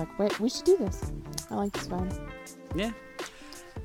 like, 0.00 0.18
wait, 0.18 0.40
we 0.40 0.48
should 0.48 0.64
do 0.64 0.76
this. 0.78 1.12
I 1.50 1.54
like 1.54 1.72
this 1.72 1.86
vibe. 1.88 2.18
Yeah. 2.74 2.92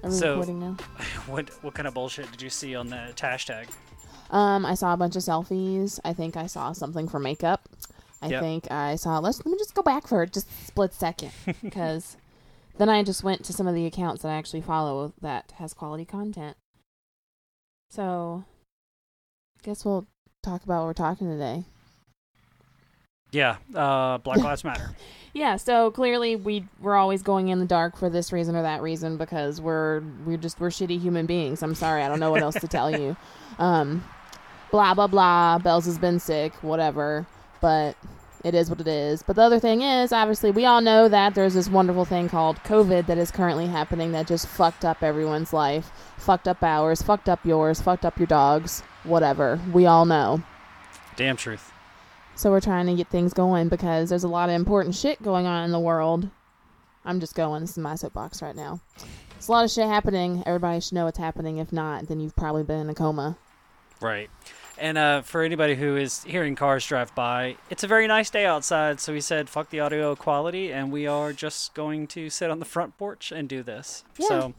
Are 0.04 0.10
we 0.10 0.16
So- 0.16 0.32
recording 0.32 0.60
now? 0.60 0.78
What 1.28 1.50
what 1.64 1.74
kind 1.74 1.88
of 1.88 1.94
bullshit 1.94 2.32
did 2.32 2.42
you 2.42 2.50
see 2.50 2.76
on 2.76 2.88
the 2.90 3.14
hashtag? 3.16 3.68
Um, 4.30 4.66
I 4.66 4.74
saw 4.76 4.94
a 4.94 4.98
bunch 4.98 5.16
of 5.16 5.22
selfies. 5.24 6.00
I 6.04 6.14
think 6.14 6.36
I 6.38 6.48
saw 6.48 6.72
something 6.74 7.08
for 7.08 7.20
makeup. 7.20 7.68
I 8.22 8.28
Yep. 8.28 8.42
think 8.42 8.72
I 8.72 8.96
saw. 8.96 9.20
Let's 9.20 9.40
let 9.40 9.48
me 9.52 9.58
just 9.58 9.74
go 9.76 9.82
back 9.82 10.08
for 10.08 10.26
just 10.26 10.48
a 10.50 10.66
split 10.66 10.94
second 10.94 11.32
because 11.64 12.18
then 12.78 12.90
I 12.90 13.04
just 13.04 13.24
went 13.24 13.44
to 13.46 13.54
some 13.54 13.68
of 13.68 13.76
the 13.76 13.86
accounts 13.86 14.22
that 14.22 14.30
I 14.30 14.36
actually 14.36 14.62
follow 14.62 15.14
that 15.22 15.54
has 15.58 15.74
quality 15.74 16.06
content. 16.06 16.58
So, 17.90 18.44
guess 19.64 19.86
we'll 19.86 20.08
talk 20.44 20.64
about 20.64 20.80
what 20.82 20.86
we're 20.88 20.94
talking 20.94 21.28
today. 21.28 21.66
Yeah, 23.32 23.58
uh, 23.74 24.18
Black 24.20 24.38
Lives 24.38 24.64
Matter. 24.64 24.92
Yeah, 25.36 25.58
so 25.58 25.92
clearly 25.92 26.38
we 26.38 26.66
we're 26.80 26.96
always 26.96 27.22
going 27.22 27.50
in 27.50 27.60
the 27.60 27.66
dark 27.66 27.98
for 27.98 28.10
this 28.10 28.32
reason 28.32 28.56
or 28.56 28.62
that 28.62 28.82
reason 28.82 29.18
because 29.18 29.60
we're 29.60 30.02
we're 30.26 30.38
just 30.38 30.62
we're 30.62 30.70
shitty 30.70 30.98
human 30.98 31.26
beings. 31.26 31.62
I'm 31.62 31.76
sorry, 31.76 32.04
I 32.04 32.08
don't 32.08 32.22
know 32.22 32.32
what 32.32 32.42
else 32.42 32.56
to 32.56 32.68
tell 32.70 32.90
you. 32.90 33.18
Um 33.60 34.02
blah 34.72 34.94
blah 34.94 35.08
blah, 35.08 35.58
Bells 35.60 35.86
has 35.88 35.98
been 35.98 36.20
sick, 36.20 36.54
whatever, 36.64 37.28
but 37.60 37.98
it 38.46 38.56
is 38.56 38.70
what 38.70 38.80
it 38.80 38.88
is. 38.88 39.24
But 39.24 39.36
the 39.36 39.42
other 39.42 39.60
thing 39.60 39.82
is, 39.82 40.14
obviously 40.14 40.52
we 40.52 40.64
all 40.64 40.80
know 40.80 41.10
that 41.10 41.36
there's 41.36 41.54
this 41.56 41.68
wonderful 41.68 42.06
thing 42.06 42.30
called 42.30 42.56
COVID 42.64 43.06
that 43.08 43.18
is 43.18 43.30
currently 43.30 43.68
happening 43.68 44.14
that 44.14 44.28
just 44.28 44.48
fucked 44.48 44.86
up 44.86 45.04
everyone's 45.04 45.52
life. 45.52 45.92
Fucked 46.18 46.48
up 46.48 46.64
ours, 46.64 47.02
fucked 47.02 47.28
up 47.28 47.46
yours, 47.46 47.82
fucked 47.82 48.06
up 48.06 48.18
your 48.18 48.28
dogs, 48.28 48.84
whatever. 49.04 49.60
We 49.74 49.86
all 49.86 50.06
know. 50.06 50.42
Damn 51.18 51.36
truth. 51.36 51.74
So 52.36 52.52
we're 52.52 52.60
trying 52.60 52.86
to 52.88 52.96
get 52.96 53.08
things 53.08 53.34
going 53.34 53.70
because 53.70 54.10
there's 54.10 54.26
a 54.26 54.30
lot 54.30 54.50
of 54.50 54.56
important 54.56 54.94
shit 54.94 55.22
going 55.24 55.46
on 55.46 55.64
in 55.64 55.72
the 55.72 55.80
world. 55.80 56.30
I'm 57.06 57.20
just 57.20 57.34
going. 57.34 57.62
This 57.62 57.72
is 57.72 57.78
my 57.78 57.96
soapbox 57.96 58.42
right 58.42 58.56
now. 58.56 58.82
There's 59.32 59.48
a 59.48 59.52
lot 59.52 59.64
of 59.64 59.72
shit 59.72 59.88
happening. 59.88 60.44
Everybody 60.46 60.82
should 60.82 60.94
know 60.94 61.06
what's 61.06 61.18
happening. 61.18 61.60
If 61.60 61.72
not, 61.72 62.08
then 62.08 62.20
you've 62.20 62.36
probably 62.36 62.64
been 62.64 62.80
in 62.80 62.90
a 62.90 62.94
coma. 62.94 63.38
Right. 64.02 64.30
And 64.78 64.98
uh, 64.98 65.22
for 65.22 65.44
anybody 65.44 65.76
who 65.76 65.96
is 65.96 66.24
hearing 66.26 66.56
cars 66.56 66.86
drive 66.86 67.16
by, 67.16 67.56
it's 67.70 67.84
a 67.84 67.88
very 67.88 68.08
nice 68.08 68.30
day 68.30 68.46
outside. 68.46 69.00
So 69.00 69.14
we 69.14 69.22
said, 69.22 69.48
fuck 69.48 69.70
the 69.70 69.80
audio 69.80 70.16
quality, 70.16 70.74
and 70.74 70.92
we 70.92 71.08
are 71.08 71.32
just 71.32 71.74
going 71.74 72.08
to 72.08 72.30
sit 72.30 72.52
on 72.52 72.60
the 72.60 72.66
front 72.66 72.98
porch 72.98 73.32
and 73.32 73.48
do 73.48 73.64
this. 73.64 74.04
Yeah. 74.18 74.28
So 74.28 74.54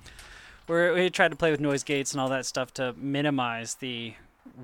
we're, 0.66 0.94
we 0.94 1.10
tried 1.10 1.32
to 1.32 1.36
play 1.36 1.50
with 1.50 1.60
noise 1.60 1.84
gates 1.84 2.12
and 2.12 2.20
all 2.20 2.30
that 2.30 2.46
stuff 2.46 2.72
to 2.74 2.94
minimize 2.96 3.74
the 3.74 4.14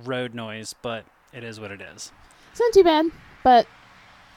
road 0.05 0.35
noise, 0.35 0.75
but 0.81 1.05
it 1.35 1.45
is 1.45 1.61
what 1.61 1.71
it 1.71 1.83
is. 1.83 2.13
It's 2.53 2.61
not 2.61 2.73
too 2.75 2.85
bad, 2.85 3.07
but 3.43 3.67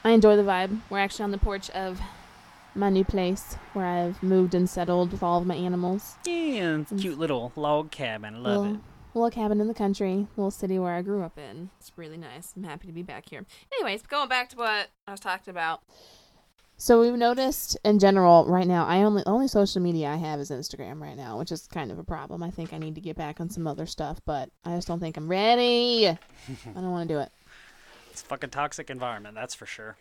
I 0.06 0.12
enjoy 0.12 0.38
the 0.38 0.44
vibe. 0.44 0.80
We're 0.90 1.00
actually 1.00 1.24
on 1.26 1.32
the 1.32 1.38
porch 1.38 1.70
of 1.72 2.00
my 2.74 2.90
new 2.90 3.04
place 3.04 3.56
where 3.74 3.86
I've 3.86 4.24
moved 4.24 4.56
and 4.56 4.70
settled 4.70 5.12
with 5.12 5.22
all 5.22 5.42
of 5.42 5.46
my 5.46 5.56
animals. 5.56 6.16
Yeah, 6.26 6.78
it's 6.78 6.94
a 6.94 6.96
cute 6.96 7.20
little 7.20 7.52
log 7.58 7.92
cabin. 7.92 8.36
I 8.36 8.38
love 8.38 8.62
little, 8.62 8.76
it. 8.76 8.82
little 9.16 9.32
cabin 9.32 9.60
in 9.60 9.68
the 9.68 9.74
country, 9.74 10.28
little 10.38 10.50
city 10.50 10.80
where 10.80 10.94
I 10.94 11.02
grew 11.02 11.24
up 11.24 11.38
in. 11.38 11.72
It's 11.78 11.92
really 11.98 12.16
nice. 12.16 12.54
I'm 12.56 12.64
happy 12.64 12.88
to 12.88 12.94
be 12.94 13.04
back 13.04 13.28
here. 13.30 13.46
Anyways, 13.74 14.04
going 14.04 14.30
back 14.30 14.48
to 14.52 14.56
what 14.56 14.88
I 15.06 15.12
was 15.12 15.20
talking 15.20 15.52
about. 15.52 15.82
So 16.78 17.02
we've 17.02 17.14
noticed 17.14 17.78
in 17.84 18.00
general 18.00 18.46
right 18.48 18.68
now, 18.68 18.86
I 18.86 19.04
only 19.04 19.24
only 19.26 19.48
social 19.50 19.82
media 19.82 20.08
I 20.08 20.18
have 20.18 20.40
is 20.40 20.52
Instagram 20.52 21.02
right 21.02 21.16
now, 21.18 21.38
which 21.38 21.52
is 21.52 21.68
kind 21.68 21.92
of 21.92 22.00
a 22.00 22.04
problem. 22.04 22.44
I 22.44 22.50
think 22.50 22.72
I 22.72 22.78
need 22.78 22.96
to 22.96 23.02
get 23.02 23.18
back 23.18 23.42
on 23.42 23.50
some 23.50 23.68
other 23.68 23.86
stuff, 23.86 24.20
but 24.26 24.50
I 24.64 24.76
just 24.76 24.88
don't 24.88 25.00
think 25.00 25.18
I'm 25.18 25.30
ready. 25.30 26.08
I 26.08 26.18
don't 26.74 26.92
want 26.92 27.08
to 27.08 27.14
do 27.14 27.20
it. 27.20 27.32
It's 28.16 28.22
a 28.22 28.28
fucking 28.28 28.52
toxic 28.52 28.90
environment, 28.90 29.36
that's 29.36 29.54
for 29.54 29.66
sure. 29.66 29.98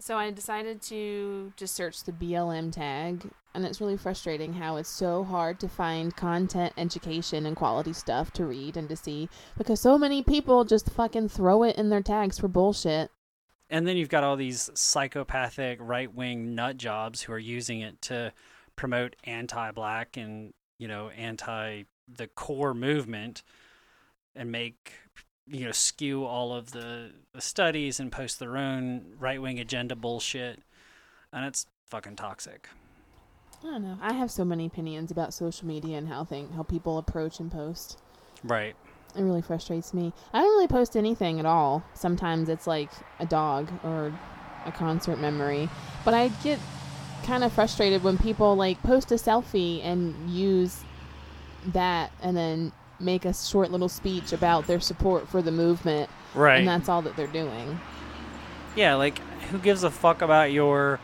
So 0.00 0.16
I 0.16 0.30
decided 0.30 0.80
to 0.82 1.52
just 1.56 1.74
search 1.74 2.04
the 2.04 2.12
BLM 2.12 2.70
tag, 2.70 3.28
and 3.52 3.66
it's 3.66 3.80
really 3.80 3.96
frustrating 3.96 4.52
how 4.52 4.76
it's 4.76 4.88
so 4.88 5.24
hard 5.24 5.58
to 5.58 5.68
find 5.68 6.14
content, 6.14 6.72
education, 6.78 7.46
and 7.46 7.56
quality 7.56 7.92
stuff 7.92 8.30
to 8.34 8.46
read 8.46 8.76
and 8.76 8.88
to 8.88 8.94
see 8.94 9.28
because 9.56 9.80
so 9.80 9.98
many 9.98 10.22
people 10.22 10.64
just 10.64 10.88
fucking 10.88 11.30
throw 11.30 11.64
it 11.64 11.74
in 11.74 11.88
their 11.88 12.00
tags 12.00 12.38
for 12.38 12.46
bullshit. 12.46 13.10
And 13.68 13.88
then 13.88 13.96
you've 13.96 14.08
got 14.08 14.22
all 14.22 14.36
these 14.36 14.70
psychopathic 14.74 15.80
right 15.82 16.14
wing 16.14 16.54
nut 16.54 16.76
jobs 16.76 17.22
who 17.22 17.32
are 17.32 17.40
using 17.40 17.80
it 17.80 18.00
to 18.02 18.32
promote 18.76 19.16
anti 19.24 19.72
black 19.72 20.16
and, 20.16 20.54
you 20.78 20.86
know, 20.86 21.08
anti 21.08 21.86
the 22.06 22.28
core 22.28 22.72
movement 22.72 23.42
and 24.36 24.52
make, 24.52 24.92
you 25.50 25.64
know, 25.64 25.72
skew 25.72 26.24
all 26.24 26.52
of 26.52 26.72
the, 26.72 27.10
the 27.32 27.40
studies 27.40 28.00
and 28.00 28.12
post 28.12 28.38
their 28.38 28.56
own 28.56 29.14
right 29.18 29.40
wing 29.40 29.58
agenda 29.58 29.96
bullshit. 29.96 30.60
And 31.32 31.44
it's 31.44 31.66
fucking 31.86 32.16
toxic. 32.16 32.68
I 33.62 33.66
don't 33.66 33.82
know. 33.82 33.98
I 34.00 34.12
have 34.12 34.30
so 34.30 34.44
many 34.44 34.66
opinions 34.66 35.10
about 35.10 35.34
social 35.34 35.66
media 35.66 35.98
and 35.98 36.08
how 36.08 36.24
thing 36.24 36.50
how 36.54 36.62
people 36.62 36.98
approach 36.98 37.40
and 37.40 37.50
post. 37.50 37.98
Right. 38.44 38.76
It 39.16 39.22
really 39.22 39.42
frustrates 39.42 39.92
me. 39.92 40.12
I 40.32 40.40
don't 40.40 40.50
really 40.50 40.68
post 40.68 40.96
anything 40.96 41.40
at 41.40 41.46
all. 41.46 41.82
Sometimes 41.94 42.48
it's 42.48 42.66
like 42.66 42.90
a 43.18 43.26
dog 43.26 43.70
or 43.82 44.12
a 44.64 44.72
concert 44.72 45.18
memory, 45.18 45.68
but 46.04 46.14
I 46.14 46.28
get 46.42 46.60
kind 47.24 47.42
of 47.42 47.52
frustrated 47.52 48.04
when 48.04 48.16
people 48.16 48.54
like 48.54 48.80
post 48.82 49.10
a 49.10 49.16
selfie 49.16 49.84
and 49.84 50.30
use 50.30 50.82
that 51.66 52.12
and 52.22 52.36
then 52.36 52.72
make 53.00 53.24
a 53.24 53.32
short 53.34 53.70
little 53.70 53.88
speech 53.88 54.32
about 54.32 54.66
their 54.66 54.80
support 54.80 55.28
for 55.28 55.40
the 55.42 55.52
movement 55.52 56.10
Right. 56.34 56.58
and 56.58 56.68
that's 56.68 56.88
all 56.88 57.02
that 57.02 57.16
they're 57.16 57.26
doing. 57.26 57.78
Yeah, 58.76 58.94
like 58.94 59.18
who 59.50 59.58
gives 59.58 59.82
a 59.84 59.90
fuck 59.90 60.22
about 60.22 60.52
your 60.52 61.00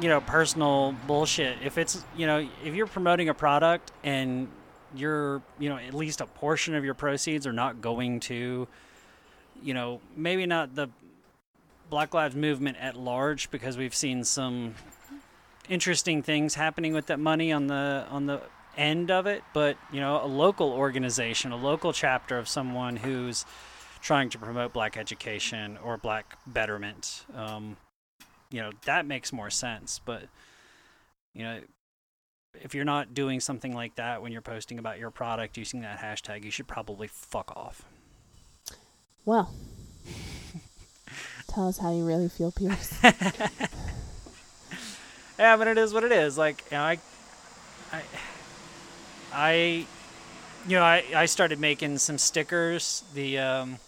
you 0.00 0.08
know 0.08 0.20
personal 0.20 0.94
bullshit 1.06 1.56
if 1.64 1.78
it's 1.78 2.04
you 2.16 2.26
know 2.26 2.46
if 2.64 2.74
you're 2.74 2.86
promoting 2.86 3.28
a 3.30 3.34
product 3.34 3.92
and 4.04 4.48
you're 4.94 5.40
you 5.58 5.68
know 5.68 5.76
at 5.78 5.94
least 5.94 6.20
a 6.20 6.26
portion 6.26 6.74
of 6.74 6.84
your 6.84 6.94
proceeds 6.94 7.46
are 7.46 7.52
not 7.52 7.80
going 7.80 8.20
to 8.20 8.68
you 9.62 9.72
know 9.74 10.00
maybe 10.16 10.44
not 10.46 10.74
the 10.74 10.88
black 11.88 12.12
lives 12.12 12.34
movement 12.36 12.76
at 12.78 12.94
large 12.96 13.50
because 13.50 13.76
we've 13.78 13.94
seen 13.94 14.22
some 14.24 14.74
interesting 15.68 16.22
things 16.22 16.54
happening 16.54 16.92
with 16.92 17.06
that 17.06 17.18
money 17.18 17.50
on 17.52 17.66
the 17.66 18.06
on 18.10 18.26
the 18.26 18.40
end 18.76 19.10
of 19.10 19.26
it 19.26 19.42
but 19.54 19.76
you 19.92 20.00
know 20.00 20.22
a 20.22 20.26
local 20.26 20.70
organization 20.72 21.50
a 21.52 21.56
local 21.56 21.92
chapter 21.92 22.36
of 22.38 22.48
someone 22.48 22.96
who's 22.96 23.44
trying 24.00 24.28
to 24.30 24.38
promote 24.38 24.72
black 24.72 24.96
education 24.96 25.78
or 25.82 25.96
black 25.96 26.38
betterment 26.46 27.24
um, 27.34 27.76
you 28.50 28.60
know 28.60 28.70
that 28.84 29.06
makes 29.06 29.32
more 29.32 29.50
sense 29.50 30.00
but 30.04 30.24
you 31.34 31.42
know 31.42 31.60
if 32.62 32.74
you're 32.74 32.84
not 32.84 33.12
doing 33.14 33.40
something 33.40 33.74
like 33.74 33.94
that 33.96 34.22
when 34.22 34.32
you're 34.32 34.40
posting 34.40 34.78
about 34.78 34.98
your 34.98 35.10
product 35.10 35.56
using 35.56 35.80
that 35.80 35.98
hashtag 35.98 36.44
you 36.44 36.50
should 36.50 36.66
probably 36.68 37.06
fuck 37.08 37.52
off 37.56 37.82
Well, 39.24 39.52
tell 41.48 41.66
us 41.68 41.78
how 41.78 41.92
you 41.92 42.04
really 42.06 42.28
feel, 42.28 42.52
Pierce. 42.52 42.92
yeah 45.38 45.56
but 45.56 45.66
it 45.68 45.76
is 45.78 45.92
what 45.92 46.04
it 46.04 46.12
is 46.12 46.38
like 46.38 46.62
you 46.70 46.76
know, 46.76 46.82
i 46.84 46.98
i 47.92 48.02
i 49.36 49.86
you 50.66 50.76
know 50.76 50.82
i 50.82 51.04
i 51.14 51.26
started 51.26 51.60
making 51.60 51.98
some 51.98 52.18
stickers 52.18 53.04
the 53.14 53.38
um 53.38 53.78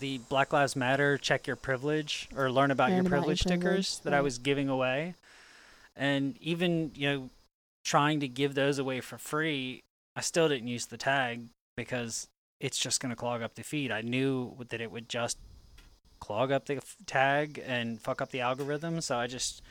the 0.00 0.18
black 0.28 0.52
lives 0.52 0.76
matter 0.76 1.16
check 1.16 1.46
your 1.46 1.56
privilege 1.56 2.28
or 2.36 2.50
learn 2.50 2.70
about 2.70 2.90
Learn 2.90 2.96
your 2.96 3.00
about 3.06 3.10
your 3.10 3.20
privilege 3.20 3.40
stickers 3.40 3.60
privilege, 3.60 4.00
that 4.02 4.14
i 4.14 4.20
was 4.20 4.38
giving 4.38 4.68
away. 4.68 5.14
And 5.98 6.36
even 6.42 6.92
you 6.94 7.08
know 7.08 7.30
trying 7.84 8.20
to 8.20 8.28
give 8.28 8.54
those 8.54 8.78
away 8.78 9.00
for 9.00 9.16
free 9.16 9.80
i 10.14 10.20
still 10.20 10.48
didn't 10.48 10.68
use 10.68 10.86
the 10.86 10.98
tag 10.98 11.46
because 11.76 12.28
it's 12.60 12.78
just 12.78 13.00
going 13.00 13.10
to 13.10 13.16
clog 13.16 13.42
up 13.42 13.54
the 13.54 13.62
feed. 13.62 13.92
I 13.92 14.00
knew 14.00 14.56
that 14.70 14.80
it 14.80 14.90
would 14.90 15.08
just 15.08 15.38
clog 16.20 16.50
up 16.50 16.64
the 16.64 16.76
f- 16.76 16.96
tag 17.06 17.62
and 17.66 18.00
fuck 18.00 18.22
up 18.22 18.30
the 18.30 18.40
algorithm 18.40 19.00
so 19.00 19.16
i 19.18 19.26
just 19.26 19.62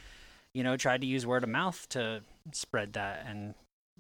you 0.56 0.64
know, 0.64 0.78
tried 0.78 1.02
to 1.02 1.08
use 1.08 1.26
word 1.28 1.44
of 1.44 1.50
mouth 1.50 1.86
to 1.90 2.22
spread 2.54 2.94
that 2.94 3.26
and 3.28 3.56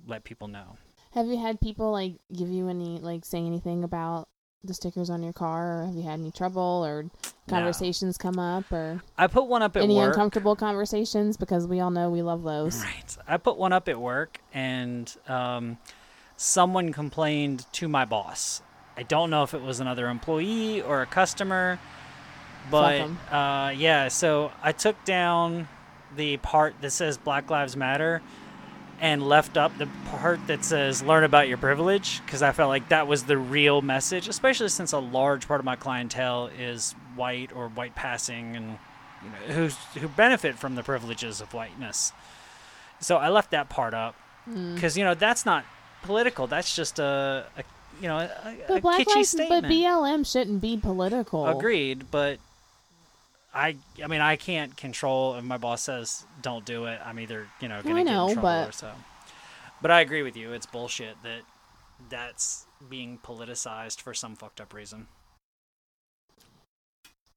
let 0.05 0.23
people 0.23 0.47
know. 0.47 0.77
Have 1.11 1.27
you 1.27 1.37
had 1.37 1.61
people 1.61 1.91
like 1.91 2.15
give 2.35 2.49
you 2.49 2.67
any 2.67 2.99
like 2.99 3.25
say 3.25 3.39
anything 3.39 3.83
about 3.83 4.27
the 4.65 4.73
stickers 4.73 5.09
on 5.09 5.23
your 5.23 5.33
car, 5.33 5.81
or 5.81 5.85
have 5.85 5.95
you 5.95 6.03
had 6.03 6.19
any 6.19 6.31
trouble 6.31 6.83
or 6.85 7.05
conversations 7.47 8.17
come 8.17 8.39
up, 8.39 8.71
or 8.71 9.01
I 9.17 9.27
put 9.27 9.47
one 9.47 9.61
up 9.61 9.75
at 9.75 9.83
any 9.83 9.95
work. 9.95 10.13
uncomfortable 10.13 10.55
conversations? 10.55 11.37
Because 11.37 11.67
we 11.67 11.79
all 11.79 11.91
know 11.91 12.09
we 12.09 12.21
love 12.21 12.43
those. 12.43 12.83
Right. 12.83 13.17
I 13.27 13.37
put 13.37 13.57
one 13.57 13.73
up 13.73 13.87
at 13.87 13.99
work 13.99 14.39
and 14.53 15.13
um, 15.27 15.77
someone 16.37 16.91
complained 16.91 17.65
to 17.73 17.87
my 17.87 18.05
boss. 18.05 18.61
I 18.97 19.03
don't 19.03 19.29
know 19.29 19.43
if 19.43 19.53
it 19.53 19.61
was 19.61 19.79
another 19.79 20.07
employee 20.07 20.81
or 20.81 21.01
a 21.01 21.05
customer, 21.05 21.79
but 22.71 23.09
uh, 23.31 23.73
yeah, 23.75 24.07
so 24.07 24.51
I 24.63 24.71
took 24.71 25.03
down 25.05 25.67
the 26.15 26.37
part 26.37 26.75
that 26.81 26.91
says 26.91 27.17
Black 27.17 27.49
Lives 27.49 27.75
Matter 27.75 28.21
and 29.01 29.21
left 29.27 29.57
up 29.57 29.77
the 29.77 29.87
part 30.09 30.39
that 30.47 30.63
says 30.65 31.01
"Learn 31.03 31.23
about 31.23 31.47
your 31.47 31.57
privilege" 31.57 32.21
because 32.25 32.41
I 32.41 32.51
felt 32.51 32.69
like 32.69 32.89
that 32.89 33.07
was 33.07 33.23
the 33.23 33.37
real 33.37 33.81
message, 33.81 34.27
especially 34.27 34.69
since 34.69 34.91
a 34.93 34.99
large 34.99 35.47
part 35.47 35.59
of 35.59 35.65
my 35.65 35.75
clientele 35.75 36.49
is 36.59 36.93
white 37.15 37.51
or 37.55 37.67
white 37.69 37.95
passing 37.95 38.55
and 38.55 38.77
you 39.23 39.29
know 39.29 39.53
who's 39.53 39.75
who 39.99 40.07
benefit 40.07 40.55
from 40.57 40.75
the 40.75 40.83
privileges 40.83 41.41
of 41.41 41.53
whiteness. 41.53 42.13
So 42.99 43.17
I 43.17 43.29
left 43.29 43.51
that 43.51 43.69
part 43.69 43.93
up 43.93 44.15
Mm. 44.49 44.75
because 44.75 44.95
you 44.95 45.03
know 45.03 45.15
that's 45.15 45.43
not 45.43 45.65
political. 46.03 46.45
That's 46.45 46.75
just 46.75 46.99
a, 46.99 47.45
a 47.57 47.63
you 47.99 48.07
know 48.07 48.17
a, 48.19 48.75
a 48.75 48.79
Black 48.79 49.01
kitschy 49.01 49.15
Lives, 49.15 49.29
statement. 49.29 49.63
but 49.63 49.71
BLM 49.71 50.31
shouldn't 50.31 50.61
be 50.61 50.77
political. 50.77 51.47
Agreed, 51.47 52.11
but 52.11 52.37
I 53.55 53.77
I 54.03 54.07
mean 54.07 54.21
I 54.21 54.35
can't 54.35 54.75
control 54.77 55.35
if 55.35 55.43
my 55.43 55.57
boss 55.57 55.81
says 55.83 56.25
don't 56.41 56.65
do 56.65 56.85
it. 56.85 56.99
I'm 57.03 57.19
either 57.19 57.47
you 57.61 57.67
know 57.69 57.81
gonna 57.81 57.95
I 58.01 58.03
get 58.03 58.11
know, 58.11 58.27
in 58.27 58.33
trouble 58.33 58.49
but- 58.49 58.69
or 58.69 58.71
so. 58.73 58.91
But 59.81 59.91
I 59.91 60.01
agree 60.01 60.23
with 60.23 60.35
you. 60.37 60.51
It's 60.53 60.65
bullshit 60.65 61.15
that 61.23 61.41
that's 62.09 62.65
being 62.89 63.17
politicized 63.23 64.01
for 64.01 64.13
some 64.13 64.35
fucked 64.35 64.59
up 64.61 64.73
reason. 64.73 65.07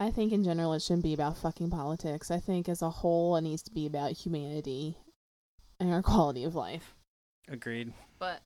I 0.01 0.11
think 0.11 0.33
in 0.33 0.45
general 0.45 0.73
it 0.75 0.83
shouldn't 0.83 1.03
be 1.03 1.15
about 1.15 1.37
fucking 1.39 1.71
politics. 1.71 2.31
I 2.31 2.39
think 2.39 2.69
as 2.69 2.83
a 2.83 2.91
whole 2.91 3.37
it 3.37 3.43
needs 3.43 3.63
to 3.63 3.73
be 3.73 3.87
about 3.87 4.13
humanity 4.13 4.97
and 5.81 5.93
our 5.93 6.03
quality 6.11 6.45
of 6.45 6.55
life. 6.55 6.95
Agreed. 7.49 7.93
But 8.19 8.41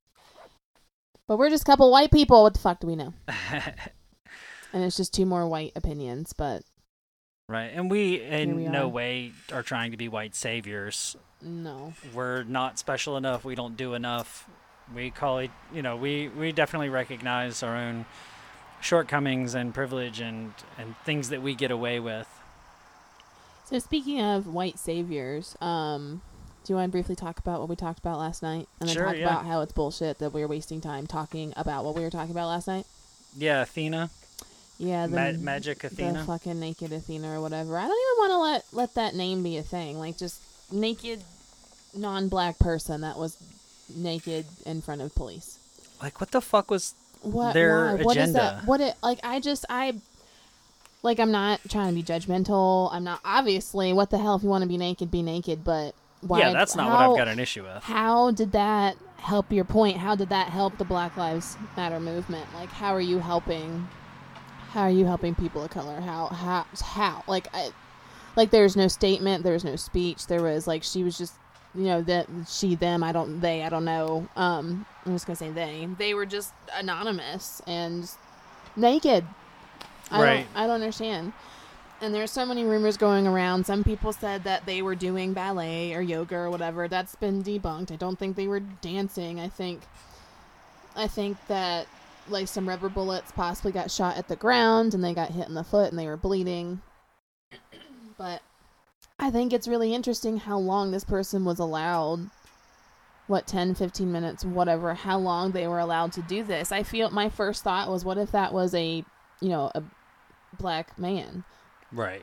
but 1.28 1.38
we're 1.38 1.50
just 1.50 1.62
a 1.62 1.66
couple 1.66 1.90
white 1.90 2.10
people. 2.10 2.42
What 2.42 2.54
the 2.54 2.60
fuck 2.60 2.80
do 2.80 2.86
we 2.86 2.96
know? 2.96 3.14
And 4.74 4.82
it's 4.82 4.96
just 4.96 5.12
two 5.12 5.26
more 5.26 5.46
white 5.46 5.72
opinions. 5.76 6.32
But 6.32 6.62
right, 7.48 7.70
and 7.74 7.90
we 7.90 8.20
in 8.22 8.56
we 8.56 8.64
no 8.68 8.84
are. 8.84 8.88
way 8.88 9.32
are 9.52 9.62
trying 9.62 9.90
to 9.92 9.96
be 9.96 10.08
white 10.08 10.34
saviors. 10.34 11.16
no, 11.40 11.92
We're 12.14 12.42
not 12.44 12.78
special 12.78 13.16
enough. 13.16 13.44
We 13.44 13.54
don't 13.54 13.76
do 13.76 13.94
enough. 13.94 14.48
We 14.94 15.10
call 15.10 15.38
it, 15.38 15.50
you 15.72 15.82
know, 15.82 15.96
we 15.96 16.28
we 16.28 16.52
definitely 16.52 16.88
recognize 16.88 17.62
our 17.62 17.76
own 17.76 18.04
shortcomings 18.80 19.54
and 19.54 19.72
privilege 19.74 20.20
and 20.20 20.52
and 20.78 20.94
things 21.04 21.28
that 21.30 21.42
we 21.42 21.54
get 21.54 21.70
away 21.70 22.00
with. 22.00 22.28
So 23.64 23.78
speaking 23.78 24.20
of 24.20 24.46
white 24.48 24.78
saviors, 24.78 25.56
um, 25.62 26.20
do 26.64 26.72
you 26.72 26.76
want 26.76 26.88
to 26.88 26.92
briefly 26.92 27.16
talk 27.16 27.38
about 27.38 27.60
what 27.60 27.68
we 27.70 27.76
talked 27.76 27.98
about 28.00 28.18
last 28.18 28.42
night, 28.42 28.68
and 28.80 28.88
then 28.88 28.94
Sure, 28.96 29.06
talk 29.06 29.16
yeah. 29.16 29.22
about 29.30 29.46
how 29.46 29.62
it's 29.62 29.72
bullshit 29.72 30.18
that 30.18 30.32
we're 30.32 30.48
wasting 30.48 30.80
time 30.80 31.06
talking 31.06 31.54
about 31.56 31.84
what 31.84 31.94
we 31.94 32.02
were 32.02 32.10
talking 32.10 32.32
about 32.32 32.48
last 32.48 32.66
night? 32.68 32.84
Yeah, 33.36 33.62
Athena, 33.62 34.10
Yeah, 34.78 35.06
the 35.06 35.16
Ma- 35.16 35.38
Magic 35.38 35.80
the 35.80 36.24
fucking 36.26 36.58
naked 36.58 36.92
Athena 36.92 37.38
or 37.38 37.40
whatever. 37.40 37.78
I 37.78 37.86
don't 37.86 37.90
even 37.90 38.18
want 38.18 38.30
to 38.32 38.38
let 38.38 38.64
let 38.72 38.94
that 38.94 39.14
name 39.14 39.42
be 39.42 39.56
a 39.56 39.62
thing. 39.62 39.98
Like 39.98 40.18
just 40.18 40.40
naked, 40.72 41.22
non-black 41.94 42.58
person 42.58 43.02
that 43.02 43.16
was 43.16 43.36
naked 43.94 44.46
in 44.66 44.82
front 44.82 45.02
of 45.02 45.14
police. 45.14 45.58
Like, 46.00 46.20
what 46.20 46.30
the 46.30 46.40
fuck 46.40 46.70
was? 46.70 46.94
What? 47.22 47.54
Their 47.54 47.96
why? 47.96 48.02
What 48.02 48.16
is 48.16 48.32
that? 48.32 48.54
agenda. 48.54 48.66
What 48.66 48.80
it 48.80 48.94
like? 49.02 49.20
I 49.22 49.40
just 49.40 49.64
I. 49.68 49.94
Like 51.04 51.18
I'm 51.18 51.32
not 51.32 51.60
trying 51.68 51.88
to 51.88 51.94
be 51.94 52.02
judgmental. 52.02 52.88
I'm 52.92 53.04
not 53.04 53.20
obviously. 53.24 53.92
What 53.92 54.10
the 54.10 54.18
hell? 54.18 54.36
If 54.36 54.42
you 54.42 54.48
want 54.48 54.62
to 54.62 54.68
be 54.68 54.78
naked, 54.78 55.10
be 55.10 55.22
naked. 55.22 55.64
But 55.64 55.94
why? 56.20 56.40
yeah, 56.40 56.52
that's 56.52 56.76
not 56.76 56.90
what 56.90 57.00
I've 57.00 57.16
got 57.16 57.28
an 57.28 57.40
issue 57.40 57.64
with. 57.64 57.82
How 57.82 58.30
did 58.30 58.52
that 58.52 58.96
help 59.16 59.52
your 59.52 59.64
point? 59.64 59.96
How 59.96 60.14
did 60.14 60.28
that 60.28 60.48
help 60.48 60.78
the 60.78 60.84
Black 60.84 61.16
Lives 61.16 61.56
Matter 61.76 61.98
movement? 62.00 62.46
Like, 62.54 62.70
how 62.70 62.94
are 62.94 63.00
you 63.00 63.18
helping? 63.18 63.88
How 64.72 64.82
are 64.84 64.90
you 64.90 65.04
helping 65.04 65.34
people 65.34 65.62
of 65.62 65.70
color? 65.70 66.00
How 66.00 66.28
how 66.28 66.64
how? 66.80 67.24
Like, 67.26 67.46
I, 67.54 67.70
like 68.36 68.50
there's 68.50 68.74
no 68.74 68.88
statement, 68.88 69.44
there 69.44 69.52
was 69.52 69.64
no 69.64 69.76
speech. 69.76 70.26
There 70.26 70.42
was 70.42 70.66
like 70.66 70.82
she 70.82 71.04
was 71.04 71.18
just, 71.18 71.34
you 71.74 71.84
know, 71.84 72.00
that 72.02 72.26
she 72.48 72.74
them. 72.74 73.02
I 73.02 73.12
don't 73.12 73.40
they. 73.40 73.62
I 73.62 73.68
don't 73.68 73.84
know. 73.84 74.26
Um, 74.34 74.86
I'm 75.04 75.12
just 75.12 75.26
gonna 75.26 75.36
say 75.36 75.50
they. 75.50 75.86
They 75.98 76.14
were 76.14 76.24
just 76.24 76.54
anonymous 76.74 77.60
and 77.66 78.10
naked. 78.74 79.26
I 80.10 80.22
Right. 80.22 80.46
Don't, 80.54 80.62
I 80.62 80.66
don't 80.66 80.74
understand. 80.76 81.34
And 82.00 82.14
there's 82.14 82.30
so 82.30 82.46
many 82.46 82.64
rumors 82.64 82.96
going 82.96 83.26
around. 83.26 83.66
Some 83.66 83.84
people 83.84 84.12
said 84.12 84.42
that 84.44 84.64
they 84.64 84.80
were 84.80 84.94
doing 84.94 85.34
ballet 85.34 85.94
or 85.94 86.00
yoga 86.00 86.36
or 86.36 86.50
whatever. 86.50 86.88
That's 86.88 87.14
been 87.14 87.44
debunked. 87.44 87.92
I 87.92 87.96
don't 87.96 88.18
think 88.18 88.36
they 88.36 88.48
were 88.48 88.60
dancing. 88.60 89.38
I 89.38 89.48
think 89.48 89.82
I 90.96 91.06
think 91.08 91.36
that 91.48 91.86
like 92.28 92.48
some 92.48 92.68
rubber 92.68 92.88
bullets 92.88 93.32
possibly 93.32 93.72
got 93.72 93.90
shot 93.90 94.16
at 94.16 94.28
the 94.28 94.36
ground 94.36 94.94
and 94.94 95.02
they 95.02 95.14
got 95.14 95.30
hit 95.30 95.48
in 95.48 95.54
the 95.54 95.64
foot 95.64 95.90
and 95.90 95.98
they 95.98 96.06
were 96.06 96.16
bleeding. 96.16 96.80
But 98.16 98.42
I 99.18 99.30
think 99.30 99.52
it's 99.52 99.68
really 99.68 99.94
interesting 99.94 100.38
how 100.38 100.58
long 100.58 100.90
this 100.90 101.04
person 101.04 101.44
was 101.44 101.58
allowed 101.58 102.30
what 103.28 103.46
10 103.46 103.74
15 103.76 104.10
minutes 104.10 104.44
whatever 104.44 104.94
how 104.94 105.16
long 105.16 105.52
they 105.52 105.66
were 105.66 105.78
allowed 105.78 106.12
to 106.12 106.22
do 106.22 106.42
this. 106.42 106.72
I 106.72 106.82
feel 106.82 107.10
my 107.10 107.28
first 107.28 107.62
thought 107.64 107.88
was 107.88 108.04
what 108.04 108.18
if 108.18 108.32
that 108.32 108.52
was 108.52 108.74
a, 108.74 109.04
you 109.40 109.48
know, 109.48 109.70
a 109.74 109.82
black 110.58 110.98
man 110.98 111.44
Right. 111.92 112.22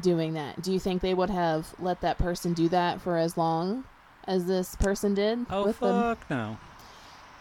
doing 0.00 0.34
that. 0.34 0.62
Do 0.62 0.72
you 0.72 0.80
think 0.80 1.00
they 1.02 1.14
would 1.14 1.30
have 1.30 1.74
let 1.78 2.00
that 2.00 2.18
person 2.18 2.54
do 2.54 2.68
that 2.70 3.00
for 3.00 3.16
as 3.18 3.36
long 3.36 3.84
as 4.24 4.46
this 4.46 4.74
person 4.76 5.14
did 5.14 5.46
Oh 5.50 5.64
with 5.64 5.78
them? 5.80 6.00
fuck 6.00 6.30
no. 6.30 6.56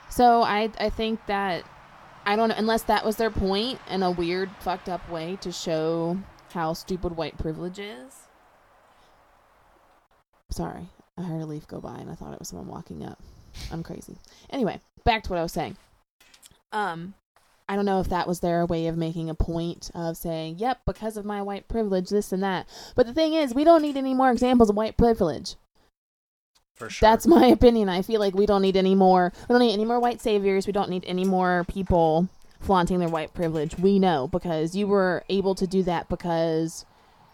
So 0.09 0.41
I 0.43 0.69
I 0.79 0.89
think 0.89 1.25
that 1.27 1.63
I 2.27 2.35
don't 2.35 2.49
know 2.49 2.55
unless 2.57 2.83
that 2.83 3.05
was 3.05 3.15
their 3.15 3.31
point 3.31 3.79
in 3.89 4.03
a 4.03 4.11
weird 4.11 4.49
fucked 4.59 4.89
up 4.89 5.09
way 5.09 5.37
to 5.39 5.49
show 5.49 6.17
how 6.51 6.73
stupid 6.73 7.15
white 7.15 7.37
privilege 7.37 7.79
is. 7.79 8.13
Sorry, 10.51 10.89
I 11.17 11.21
heard 11.21 11.41
a 11.41 11.45
leaf 11.45 11.67
go 11.67 11.79
by 11.79 11.95
and 11.95 12.11
I 12.11 12.15
thought 12.15 12.33
it 12.33 12.39
was 12.39 12.49
someone 12.49 12.67
walking 12.67 13.05
up. 13.05 13.17
I'm 13.71 13.81
crazy. 13.81 14.17
Anyway, 14.49 14.81
back 15.05 15.23
to 15.23 15.29
what 15.29 15.39
I 15.39 15.43
was 15.43 15.53
saying. 15.53 15.77
Um 16.73 17.13
I 17.69 17.77
don't 17.77 17.85
know 17.85 18.01
if 18.01 18.09
that 18.09 18.27
was 18.27 18.41
their 18.41 18.65
way 18.65 18.87
of 18.87 18.97
making 18.97 19.29
a 19.29 19.35
point 19.35 19.89
of 19.95 20.17
saying, 20.17 20.57
"Yep, 20.57 20.81
because 20.85 21.15
of 21.15 21.23
my 21.23 21.41
white 21.41 21.69
privilege, 21.69 22.09
this 22.09 22.33
and 22.33 22.43
that." 22.43 22.67
But 22.95 23.07
the 23.07 23.13
thing 23.13 23.33
is, 23.33 23.53
we 23.53 23.63
don't 23.63 23.81
need 23.81 23.97
any 23.97 24.13
more 24.13 24.31
examples 24.31 24.69
of 24.69 24.75
white 24.75 24.97
privilege. 24.97 25.55
For 26.77 26.89
sure. 26.89 27.09
That's 27.09 27.25
my 27.25 27.47
opinion. 27.47 27.89
I 27.89 28.01
feel 28.03 28.19
like 28.19 28.35
we 28.35 28.45
don't 28.45 28.61
need 28.61 28.77
any 28.77 28.95
more. 28.95 29.33
We 29.49 29.53
don't 29.53 29.61
need 29.61 29.73
any 29.73 29.85
more 29.85 29.99
white 29.99 30.21
saviors. 30.21 30.67
We 30.67 30.73
don't 30.73 30.89
need 30.89 31.03
any 31.07 31.25
more 31.25 31.65
people 31.67 32.29
flaunting 32.59 32.99
their 32.99 33.09
white 33.09 33.33
privilege. 33.33 33.77
We 33.77 33.99
know 33.99 34.27
because 34.27 34.75
you 34.75 34.87
were 34.87 35.23
able 35.29 35.55
to 35.55 35.65
do 35.67 35.83
that 35.83 36.07
because 36.07 36.85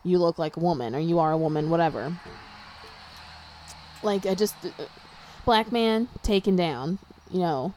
you 0.04 0.18
look 0.18 0.38
like 0.40 0.58
a 0.58 0.60
woman 0.60 0.96
or 0.96 1.00
you 1.00 1.20
are 1.20 1.32
a 1.32 1.38
woman, 1.38 1.70
whatever. 1.70 2.18
Like 4.02 4.26
I 4.26 4.36
just 4.36 4.56
uh, 4.66 4.70
black 5.46 5.72
man 5.72 6.08
taken 6.24 6.56
down. 6.56 7.00
You 7.32 7.40
know, 7.40 7.74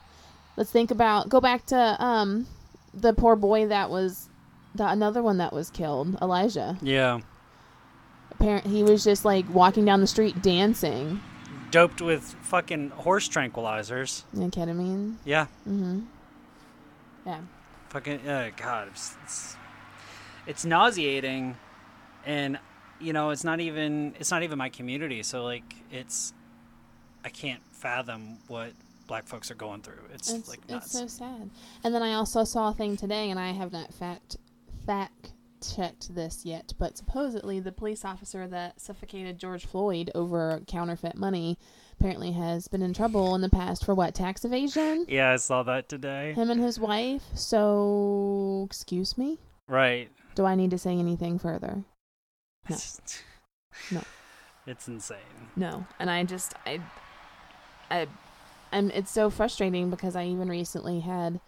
let's 0.57 0.71
think 0.71 0.91
about 0.91 1.29
go 1.29 1.41
back 1.41 1.67
to 1.67 1.97
um 2.03 2.47
the 2.93 3.13
poor 3.13 3.37
boy 3.37 3.67
that 3.67 3.91
was 3.91 4.29
the 4.75 4.87
another 4.89 5.23
one 5.23 5.39
that 5.39 5.53
was 5.53 5.71
killed, 5.71 6.17
Elijah. 6.21 6.79
yeah. 6.83 7.21
Apparent 8.33 8.67
he 8.67 8.83
was 8.83 9.03
just 9.03 9.25
like 9.25 9.49
walking 9.55 9.85
down 9.85 10.01
the 10.01 10.07
street 10.07 10.43
dancing. 10.43 11.21
Doped 11.71 12.01
with 12.01 12.23
fucking 12.43 12.91
horse 12.91 13.29
tranquilizers. 13.29 14.25
And 14.33 14.53
ketamine. 14.53 15.17
Yeah. 15.25 15.47
Mm-hmm. 15.69 16.01
Yeah. 17.27 17.41
Fucking 17.89 18.29
uh, 18.29 18.51
God, 18.57 18.89
it's, 18.89 19.17
it's 19.25 19.57
it's 20.47 20.65
nauseating, 20.65 21.57
and 22.25 22.59
you 23.01 23.13
know 23.13 23.31
it's 23.31 23.45
not 23.45 23.61
even 23.61 24.15
it's 24.19 24.31
not 24.31 24.43
even 24.43 24.59
my 24.59 24.69
community. 24.69 25.23
So 25.23 25.45
like 25.45 25.75
it's 25.91 26.33
I 27.25 27.29
can't 27.29 27.63
fathom 27.73 28.39
what 28.49 28.73
black 29.07 29.27
folks 29.27 29.51
are 29.51 29.55
going 29.57 29.83
through. 29.83 30.03
It's, 30.13 30.33
It's, 30.33 30.49
like 30.49 30.61
it's 30.69 30.93
so 30.93 31.07
sad. 31.07 31.51
And 31.85 31.95
then 31.95 32.03
I 32.03 32.15
also 32.15 32.45
saw 32.45 32.71
a 32.71 32.75
thing 32.75 32.97
today, 32.97 33.31
and 33.31 33.39
I 33.39 33.53
have 33.53 33.73
not 33.73 33.93
fact 33.95 34.37
fact 34.87 35.33
checked 35.61 36.15
this 36.15 36.45
yet, 36.45 36.73
but 36.79 36.97
supposedly 36.97 37.61
the 37.61 37.73
police 37.73 38.05
officer 38.05 38.47
that 38.49 38.81
suffocated 38.81 39.39
George 39.39 39.67
Floyd 39.67 40.11
over 40.15 40.61
counterfeit 40.67 41.17
money 41.17 41.59
apparently 41.99 42.33
has 42.33 42.69
been 42.69 42.83
in 42.83 42.93
trouble 42.93 43.35
in 43.35 43.41
the 43.41 43.49
past 43.49 43.85
for 43.85 43.95
what 43.95 44.15
tax 44.15 44.45
evasion. 44.45 45.07
yeah, 45.09 45.31
I 45.33 45.37
saw 45.37 45.63
that 45.65 45.89
today. 45.89 46.33
Him 46.35 46.51
and 46.51 46.61
his 46.61 46.79
wife. 46.79 47.23
So, 47.35 48.65
excuse 48.67 49.17
me. 49.17 49.39
Right. 49.69 50.11
Do 50.35 50.45
I 50.45 50.55
need 50.55 50.71
to 50.71 50.79
say 50.79 50.93
anything 50.99 51.39
further? 51.39 51.85
No. 52.69 52.75
It's, 52.77 53.01
No. 53.91 54.03
It's 54.67 54.89
insane. 54.89 55.19
No, 55.55 55.87
and 56.01 56.11
I 56.11 56.25
just 56.25 56.55
I 56.67 56.81
I 57.91 58.07
I'm. 58.73 58.91
it's 58.91 59.11
so 59.13 59.31
frustrating 59.31 59.91
because 59.91 60.17
I 60.17 60.25
even 60.25 60.49
recently 60.49 61.01
had 61.01 61.41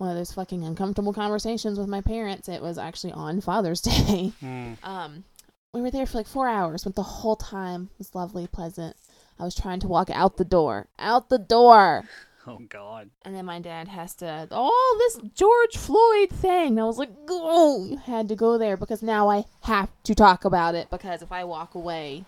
one 0.00 0.10
of 0.10 0.16
those 0.16 0.32
fucking 0.32 0.64
uncomfortable 0.64 1.12
conversations 1.12 1.78
with 1.78 1.88
my 1.88 2.00
parents. 2.00 2.48
It 2.48 2.62
was 2.62 2.78
actually 2.78 3.12
on 3.12 3.40
Father's 3.40 3.80
Day. 3.82 4.32
Hmm. 4.40 4.72
Um 4.82 5.24
we 5.72 5.82
were 5.82 5.90
there 5.92 6.06
for 6.06 6.18
like 6.18 6.26
4 6.26 6.48
hours, 6.48 6.82
but 6.82 6.96
the 6.96 7.02
whole 7.02 7.36
time 7.36 7.90
was 7.96 8.12
lovely, 8.12 8.48
pleasant. 8.48 8.96
I 9.38 9.44
was 9.44 9.54
trying 9.54 9.78
to 9.80 9.88
walk 9.88 10.10
out 10.10 10.36
the 10.36 10.44
door. 10.44 10.88
Out 10.98 11.28
the 11.28 11.38
door. 11.38 12.04
Oh 12.46 12.58
God. 12.68 13.10
And 13.24 13.36
then 13.36 13.44
my 13.44 13.60
dad 13.60 13.86
has 13.86 14.14
to, 14.16 14.48
oh, 14.50 14.96
this 14.98 15.30
George 15.34 15.76
Floyd 15.76 16.30
thing. 16.30 16.70
And 16.70 16.80
I 16.80 16.84
was 16.84 16.98
like, 16.98 17.10
oh, 17.28 17.86
you 17.88 17.98
had 17.98 18.28
to 18.28 18.34
go 18.34 18.58
there 18.58 18.76
because 18.76 19.02
now 19.02 19.30
I 19.30 19.44
have 19.62 19.90
to 20.04 20.14
talk 20.14 20.44
about 20.44 20.74
it 20.74 20.90
because 20.90 21.22
if 21.22 21.30
I 21.30 21.44
walk 21.44 21.74
away, 21.76 22.24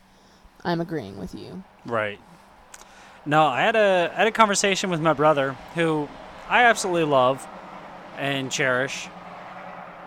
I'm 0.64 0.80
agreeing 0.80 1.18
with 1.18 1.34
you. 1.34 1.64
Right. 1.84 2.20
No, 3.24 3.46
I 3.46 3.62
had 3.62 3.76
a 3.76 4.10
I 4.12 4.18
had 4.18 4.26
a 4.26 4.32
conversation 4.32 4.90
with 4.90 5.00
my 5.00 5.12
brother, 5.12 5.56
who 5.74 6.08
I 6.48 6.64
absolutely 6.64 7.04
love 7.04 7.46
and 8.16 8.50
cherish, 8.50 9.08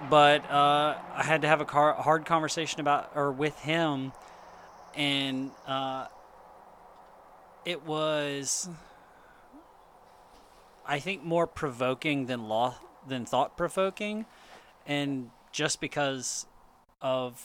but 0.10 0.50
uh, 0.50 0.96
I 1.16 1.24
had 1.24 1.42
to 1.42 1.48
have 1.48 1.62
a 1.62 1.66
car, 1.66 1.94
hard 1.94 2.26
conversation 2.26 2.80
about 2.80 3.12
or 3.16 3.32
with 3.32 3.58
him, 3.60 4.12
and 4.96 5.52
uh, 5.68 6.08
it 7.66 7.86
was, 7.86 8.70
I 10.86 11.00
think, 11.00 11.24
more 11.24 11.48
provoking 11.48 12.28
than 12.28 12.48
law 12.48 12.76
than 13.08 13.26
thought 13.26 13.56
provoking, 13.58 14.26
and 14.86 15.30
just 15.52 15.80
because 15.80 16.46
of 17.02 17.42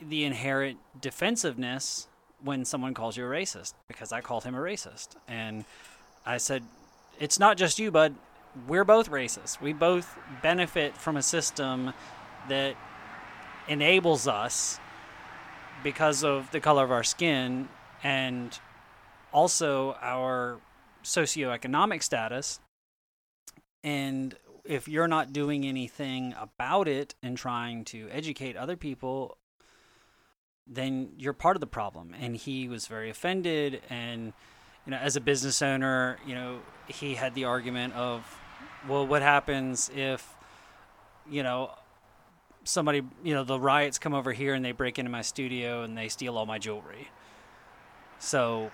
the 0.00 0.24
inherent 0.24 0.78
defensiveness 1.00 2.06
when 2.42 2.64
someone 2.64 2.94
calls 2.94 3.16
you 3.16 3.24
a 3.24 3.28
racist 3.28 3.74
because 3.86 4.12
I 4.12 4.20
called 4.20 4.44
him 4.44 4.54
a 4.54 4.58
racist. 4.58 5.08
And 5.28 5.64
I 6.24 6.38
said, 6.38 6.64
It's 7.18 7.38
not 7.38 7.56
just 7.56 7.78
you, 7.78 7.90
bud. 7.90 8.14
We're 8.66 8.84
both 8.84 9.10
racist. 9.10 9.60
We 9.60 9.72
both 9.72 10.18
benefit 10.42 10.96
from 10.96 11.16
a 11.16 11.22
system 11.22 11.92
that 12.48 12.74
enables 13.68 14.26
us 14.26 14.78
because 15.84 16.24
of 16.24 16.50
the 16.50 16.60
color 16.60 16.84
of 16.84 16.90
our 16.90 17.04
skin 17.04 17.68
and 18.02 18.58
also 19.32 19.96
our 20.00 20.58
socioeconomic 21.04 22.02
status. 22.02 22.60
And 23.82 24.34
if 24.64 24.88
you're 24.88 25.08
not 25.08 25.32
doing 25.32 25.64
anything 25.64 26.34
about 26.38 26.88
it 26.88 27.14
and 27.22 27.36
trying 27.36 27.84
to 27.86 28.08
educate 28.10 28.56
other 28.56 28.76
people 28.76 29.38
then 30.70 31.10
you're 31.18 31.32
part 31.32 31.56
of 31.56 31.60
the 31.60 31.66
problem. 31.66 32.14
And 32.18 32.36
he 32.36 32.68
was 32.68 32.86
very 32.86 33.10
offended. 33.10 33.82
And, 33.90 34.32
you 34.86 34.92
know, 34.92 34.98
as 34.98 35.16
a 35.16 35.20
business 35.20 35.60
owner, 35.60 36.18
you 36.26 36.34
know, 36.34 36.60
he 36.86 37.14
had 37.16 37.34
the 37.34 37.44
argument 37.44 37.94
of, 37.94 38.39
well, 38.88 39.06
what 39.06 39.22
happens 39.22 39.90
if, 39.94 40.34
you 41.28 41.42
know, 41.42 41.70
somebody, 42.64 43.02
you 43.24 43.34
know, 43.34 43.44
the 43.44 43.58
riots 43.58 43.98
come 43.98 44.14
over 44.14 44.32
here 44.32 44.54
and 44.54 44.64
they 44.64 44.72
break 44.72 44.98
into 44.98 45.10
my 45.10 45.22
studio 45.22 45.82
and 45.82 45.96
they 45.96 46.08
steal 46.08 46.36
all 46.36 46.46
my 46.46 46.58
jewelry. 46.58 47.08
So, 48.18 48.70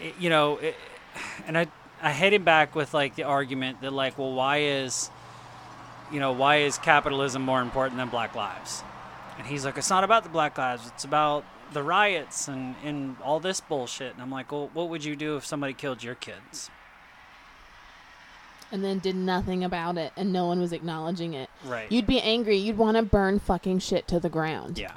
it, 0.00 0.14
you 0.18 0.30
know, 0.30 0.56
it, 0.58 0.74
and 1.46 1.56
I, 1.56 1.66
I 2.00 2.12
hit 2.12 2.32
him 2.32 2.44
back 2.44 2.74
with 2.74 2.94
like 2.94 3.14
the 3.14 3.24
argument 3.24 3.80
that 3.82 3.92
like, 3.92 4.18
well, 4.18 4.32
why 4.32 4.58
is, 4.58 5.10
you 6.10 6.20
know, 6.20 6.32
why 6.32 6.56
is 6.56 6.78
capitalism 6.78 7.42
more 7.42 7.62
important 7.62 7.98
than 7.98 8.08
black 8.08 8.34
lives? 8.34 8.82
And 9.38 9.46
he's 9.46 9.64
like, 9.64 9.78
it's 9.78 9.90
not 9.90 10.04
about 10.04 10.24
the 10.24 10.28
Black 10.28 10.58
Lives. 10.58 10.86
It's 10.88 11.04
about 11.04 11.44
the 11.72 11.82
riots 11.82 12.48
and, 12.48 12.74
and 12.84 13.16
all 13.24 13.40
this 13.40 13.60
bullshit. 13.60 14.12
And 14.12 14.22
I'm 14.22 14.30
like, 14.30 14.52
well, 14.52 14.70
what 14.72 14.88
would 14.88 15.04
you 15.04 15.16
do 15.16 15.36
if 15.36 15.46
somebody 15.46 15.72
killed 15.72 16.02
your 16.02 16.14
kids? 16.14 16.70
And 18.72 18.82
then 18.82 18.98
did 19.00 19.14
nothing 19.14 19.62
about 19.62 19.98
it, 19.98 20.12
and 20.16 20.32
no 20.32 20.46
one 20.46 20.58
was 20.58 20.72
acknowledging 20.72 21.34
it. 21.34 21.50
Right. 21.64 21.92
You'd 21.92 22.06
be 22.06 22.20
angry. 22.20 22.56
You'd 22.56 22.78
want 22.78 22.96
to 22.96 23.02
burn 23.02 23.38
fucking 23.38 23.80
shit 23.80 24.08
to 24.08 24.18
the 24.18 24.30
ground. 24.30 24.78
yeah. 24.78 24.96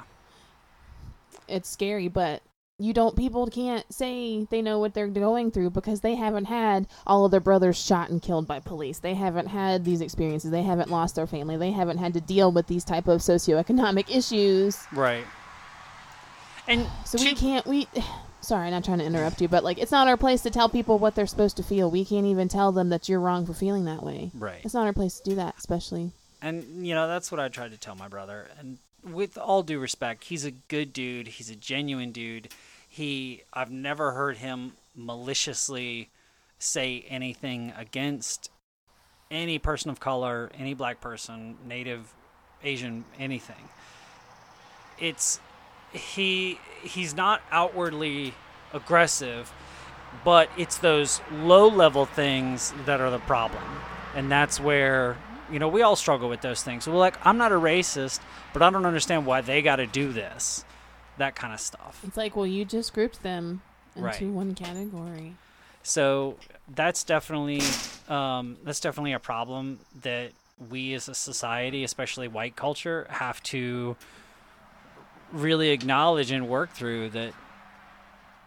It's 1.46 1.68
scary, 1.68 2.08
but 2.08 2.42
you 2.78 2.92
don't. 2.92 3.16
People 3.16 3.46
can't 3.46 3.84
say 3.92 4.46
they 4.50 4.60
know 4.62 4.78
what 4.78 4.94
they're 4.94 5.06
going 5.06 5.50
through 5.50 5.70
because 5.70 6.00
they 6.00 6.14
haven't 6.14 6.46
had 6.46 6.88
all 7.06 7.24
of 7.24 7.30
their 7.30 7.40
brothers 7.40 7.76
shot 7.76 8.10
and 8.10 8.20
killed 8.20 8.46
by 8.48 8.58
police. 8.60 8.98
They 8.98 9.14
haven't 9.14 9.46
had 9.46 9.84
these 9.84 10.00
experiences. 10.00 10.50
They 10.50 10.62
haven't 10.62 10.90
lost 10.90 11.14
their 11.14 11.26
family. 11.26 11.56
They 11.56 11.70
haven't 11.70 11.98
had 11.98 12.14
to 12.14 12.20
deal 12.20 12.50
with 12.50 12.66
these 12.66 12.82
type 12.84 13.06
of 13.06 13.20
socioeconomic 13.20 14.14
issues. 14.14 14.78
Right. 14.92 15.24
And 16.66 16.86
So 17.04 17.18
we 17.18 17.34
can't. 17.34 17.66
We. 17.66 17.86
Sorry, 18.46 18.66
I'm 18.66 18.72
not 18.72 18.84
trying 18.84 18.98
to 18.98 19.04
interrupt 19.04 19.40
you, 19.40 19.48
but 19.48 19.64
like, 19.64 19.76
it's 19.76 19.90
not 19.90 20.06
our 20.06 20.16
place 20.16 20.42
to 20.42 20.50
tell 20.50 20.68
people 20.68 21.00
what 21.00 21.16
they're 21.16 21.26
supposed 21.26 21.56
to 21.56 21.64
feel. 21.64 21.90
We 21.90 22.04
can't 22.04 22.26
even 22.26 22.46
tell 22.46 22.70
them 22.70 22.90
that 22.90 23.08
you're 23.08 23.18
wrong 23.18 23.44
for 23.44 23.54
feeling 23.54 23.86
that 23.86 24.04
way. 24.04 24.30
Right. 24.34 24.60
It's 24.62 24.72
not 24.72 24.86
our 24.86 24.92
place 24.92 25.18
to 25.18 25.30
do 25.30 25.34
that, 25.34 25.56
especially. 25.58 26.12
And 26.40 26.86
you 26.86 26.94
know 26.94 27.08
that's 27.08 27.32
what 27.32 27.40
I 27.40 27.48
tried 27.48 27.72
to 27.72 27.76
tell 27.76 27.96
my 27.96 28.06
brother. 28.06 28.46
And 28.60 28.78
with 29.02 29.36
all 29.36 29.64
due 29.64 29.80
respect, 29.80 30.22
he's 30.22 30.44
a 30.44 30.52
good 30.52 30.92
dude. 30.92 31.26
He's 31.26 31.50
a 31.50 31.56
genuine 31.56 32.12
dude. 32.12 32.50
He 32.88 33.42
I've 33.52 33.72
never 33.72 34.12
heard 34.12 34.36
him 34.36 34.74
maliciously 34.94 36.10
say 36.60 37.04
anything 37.08 37.72
against 37.76 38.48
any 39.28 39.58
person 39.58 39.90
of 39.90 39.98
color, 39.98 40.52
any 40.56 40.72
black 40.72 41.00
person, 41.00 41.56
native, 41.66 42.14
Asian, 42.62 43.06
anything. 43.18 43.70
It's 45.00 45.40
he 45.96 46.58
he's 46.82 47.14
not 47.14 47.42
outwardly 47.50 48.34
aggressive, 48.72 49.52
but 50.24 50.48
it's 50.56 50.78
those 50.78 51.20
low 51.32 51.68
level 51.68 52.06
things 52.06 52.72
that 52.84 53.00
are 53.00 53.10
the 53.10 53.18
problem. 53.20 53.62
And 54.14 54.30
that's 54.30 54.60
where 54.60 55.16
you 55.50 55.58
know, 55.58 55.68
we 55.68 55.82
all 55.82 55.96
struggle 55.96 56.28
with 56.28 56.40
those 56.40 56.62
things. 56.62 56.86
We're 56.88 56.94
like, 56.96 57.24
I'm 57.24 57.38
not 57.38 57.52
a 57.52 57.56
racist, 57.56 58.20
but 58.52 58.62
I 58.62 58.70
don't 58.70 58.86
understand 58.86 59.26
why 59.26 59.40
they 59.40 59.62
got 59.62 59.76
to 59.76 59.86
do 59.86 60.12
this. 60.12 60.64
That 61.18 61.34
kind 61.34 61.54
of 61.54 61.60
stuff. 61.60 62.02
It's 62.06 62.16
like, 62.16 62.36
well, 62.36 62.46
you 62.46 62.64
just 62.64 62.92
grouped 62.92 63.22
them 63.22 63.62
into 63.94 64.06
Right. 64.06 64.22
one 64.22 64.54
category. 64.54 65.34
So 65.82 66.36
that's 66.74 67.04
definitely 67.04 67.62
um, 68.08 68.56
that's 68.64 68.80
definitely 68.80 69.12
a 69.12 69.18
problem 69.20 69.78
that 70.02 70.32
we 70.68 70.94
as 70.94 71.08
a 71.08 71.14
society, 71.14 71.84
especially 71.84 72.28
white 72.28 72.56
culture, 72.56 73.06
have 73.08 73.42
to 73.44 73.96
really 75.32 75.70
acknowledge 75.70 76.30
and 76.30 76.48
work 76.48 76.70
through. 76.72 77.10
That 77.10 77.32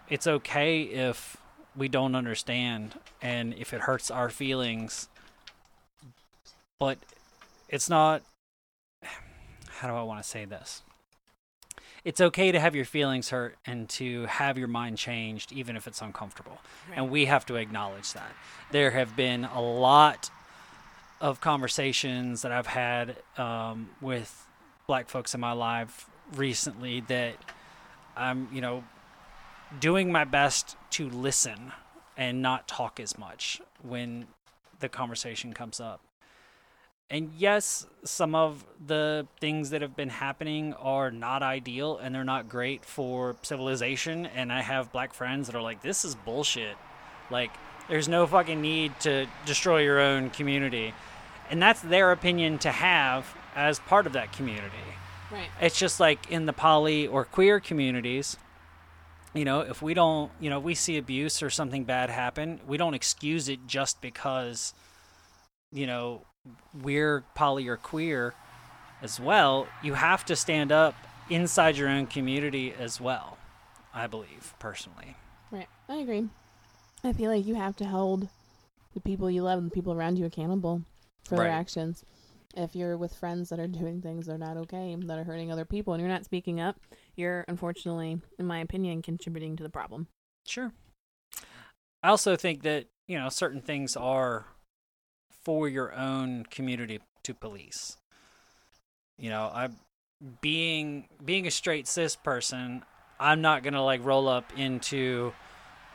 it's 0.10 0.28
okay 0.28 0.82
if 0.84 1.38
we 1.76 1.88
don't 1.88 2.16
understand 2.16 3.00
and 3.22 3.54
if 3.54 3.74
it 3.74 3.82
hurts 3.82 4.10
our 4.12 4.30
feelings, 4.30 5.08
but 6.80 6.98
it's 7.68 7.90
not. 7.90 8.22
How 9.02 9.88
do 9.88 9.94
I 9.94 10.04
want 10.04 10.22
to 10.22 10.28
say 10.28 10.44
this? 10.46 10.82
It's 12.04 12.22
okay 12.22 12.52
to 12.52 12.60
have 12.60 12.76
your 12.76 12.86
feelings 12.86 13.30
hurt 13.30 13.58
and 13.66 13.88
to 13.90 14.26
have 14.26 14.58
your 14.58 14.68
mind 14.68 14.98
changed, 14.98 15.52
even 15.52 15.76
if 15.76 15.86
it's 15.88 16.02
uncomfortable 16.02 16.60
and 16.96 17.10
we 17.10 17.26
have 17.26 17.46
to 17.48 17.56
acknowledge 17.56 18.14
that. 18.14 18.32
There 18.72 18.92
have 18.92 19.16
been 19.16 19.46
a 19.46 19.62
lot 19.62 20.30
of 21.22 21.42
conversations 21.42 22.42
that 22.44 22.52
I've 22.52 22.68
had 22.68 23.16
um, 23.38 23.90
with 24.02 24.46
black 24.88 25.10
folks 25.10 25.34
in 25.34 25.42
my 25.42 25.52
life 25.52 26.10
recently 26.36 27.02
that 27.02 27.36
I'm, 28.16 28.48
you 28.52 28.62
know, 28.62 28.84
doing 29.80 30.12
my 30.12 30.24
best 30.24 30.76
to 30.92 31.10
listen 31.10 31.72
and 32.18 32.42
not 32.42 32.68
talk 32.68 33.00
as 33.00 33.18
much 33.18 33.62
when 33.82 34.28
the 34.80 34.90
conversation 34.90 35.54
comes 35.54 35.80
up. 35.80 36.02
And 37.12 37.32
yes, 37.38 37.88
some 38.04 38.36
of 38.36 38.66
the 38.86 39.26
things 39.40 39.72
that 39.72 39.82
have 39.82 39.96
been 39.96 40.10
happening 40.10 40.74
are 40.76 41.10
not 41.10 41.42
ideal 41.42 41.98
and 41.98 42.14
they're 42.14 42.24
not 42.24 42.48
great 42.48 42.86
for 42.86 43.36
civilization. 43.42 44.28
And 44.28 44.54
I 44.54 44.62
have 44.62 44.92
black 44.92 45.14
friends 45.14 45.48
that 45.48 45.56
are 45.56 45.62
like, 45.62 45.82
this 45.82 46.06
is 46.06 46.14
bullshit. 46.14 46.78
Like, 47.32 47.52
there's 47.88 48.08
no 48.08 48.28
fucking 48.28 48.62
need 48.62 49.00
to 49.02 49.26
destroy 49.48 49.80
your 49.80 50.00
own 50.00 50.30
community. 50.30 50.94
And 51.50 51.60
that's 51.60 51.82
their 51.82 52.12
opinion 52.12 52.60
to 52.60 52.72
have 52.72 53.26
as 53.56 53.80
part 53.80 54.06
of 54.06 54.14
that 54.14 54.32
community. 54.32 54.76
Right. 55.32 55.50
It's 55.62 55.78
just 55.78 56.00
like 56.00 56.32
in 56.32 56.46
the 56.46 56.54
poly 56.54 57.08
or 57.08 57.26
queer 57.26 57.60
communities, 57.60 58.38
you 59.34 59.46
know, 59.46 59.62
if 59.62 59.82
we 59.82 59.94
don't, 59.94 60.32
you 60.40 60.50
know, 60.50 60.60
we 60.60 60.74
see 60.74 60.98
abuse 60.98 61.44
or 61.44 61.50
something 61.50 61.84
bad 61.84 62.10
happen, 62.10 62.60
we 62.68 62.78
don't 62.78 62.94
excuse 62.94 63.48
it 63.48 63.60
just 63.68 64.02
because, 64.02 64.74
you 65.72 65.86
know, 65.86 66.22
we're 66.82 67.24
poly 67.36 67.68
or 67.68 67.78
queer 67.78 68.34
as 69.02 69.20
well. 69.20 69.68
You 69.84 69.94
have 69.94 70.26
to 70.26 70.36
stand 70.36 70.72
up 70.72 70.96
inside 71.30 71.78
your 71.78 71.90
own 71.90 72.08
community 72.08 72.74
as 72.78 73.00
well, 73.00 73.38
I 73.94 74.08
believe, 74.08 74.56
personally. 74.58 75.16
Right. 75.52 75.68
I 75.88 75.98
agree. 75.98 76.28
I 77.04 77.14
feel 77.14 77.32
like 77.32 77.46
you 77.46 77.56
have 77.56 77.76
to 77.78 77.86
hold 77.86 78.30
the 78.94 79.00
people 79.00 79.30
you 79.30 79.44
love 79.44 79.60
and 79.60 79.68
the 79.68 79.74
people 79.74 79.94
around 79.94 80.18
you 80.18 80.26
accountable 80.26 80.82
for 81.24 81.38
Right. 81.38 81.46
their 81.46 81.54
actions. 81.54 82.04
If 82.56 82.76
you're 82.76 82.98
with 82.98 83.14
friends 83.14 83.50
that 83.50 83.60
are 83.60 83.68
doing 83.68 84.02
things 84.02 84.26
that 84.26 84.34
are 84.34 84.38
not 84.40 84.58
okay, 84.58 84.96
that 85.00 85.20
are 85.20 85.24
hurting 85.24 85.52
other 85.52 85.66
people, 85.66 85.94
and 85.94 86.02
you're 86.02 86.10
not 86.10 86.26
speaking 86.26 86.60
up, 86.60 86.80
you're 87.16 87.46
unfortunately, 87.48 88.22
in 88.40 88.46
my 88.46 88.60
opinion, 88.60 89.02
contributing 89.02 89.56
to 89.58 89.64
the 89.64 89.70
problem. 89.70 90.08
Sure. 90.46 90.74
I 92.02 92.10
also 92.10 92.36
think 92.36 92.64
that, 92.64 92.88
you 93.08 93.20
know, 93.20 93.30
certain 93.30 93.62
things 93.62 93.96
are 93.96 94.48
for 95.44 95.70
your 95.70 95.94
own 95.94 96.46
community 96.50 97.00
to 97.24 97.34
police. 97.34 97.98
You 99.18 99.30
know, 99.30 99.44
I 99.54 99.70
being 100.42 101.08
being 101.24 101.48
a 101.48 101.52
straight 101.52 101.88
cis 101.88 102.16
person, 102.16 102.84
I'm 103.20 103.42
not 103.42 103.64
going 103.64 103.74
to 103.74 103.82
like 103.82 104.04
roll 104.04 104.28
up 104.28 104.52
into 104.58 105.34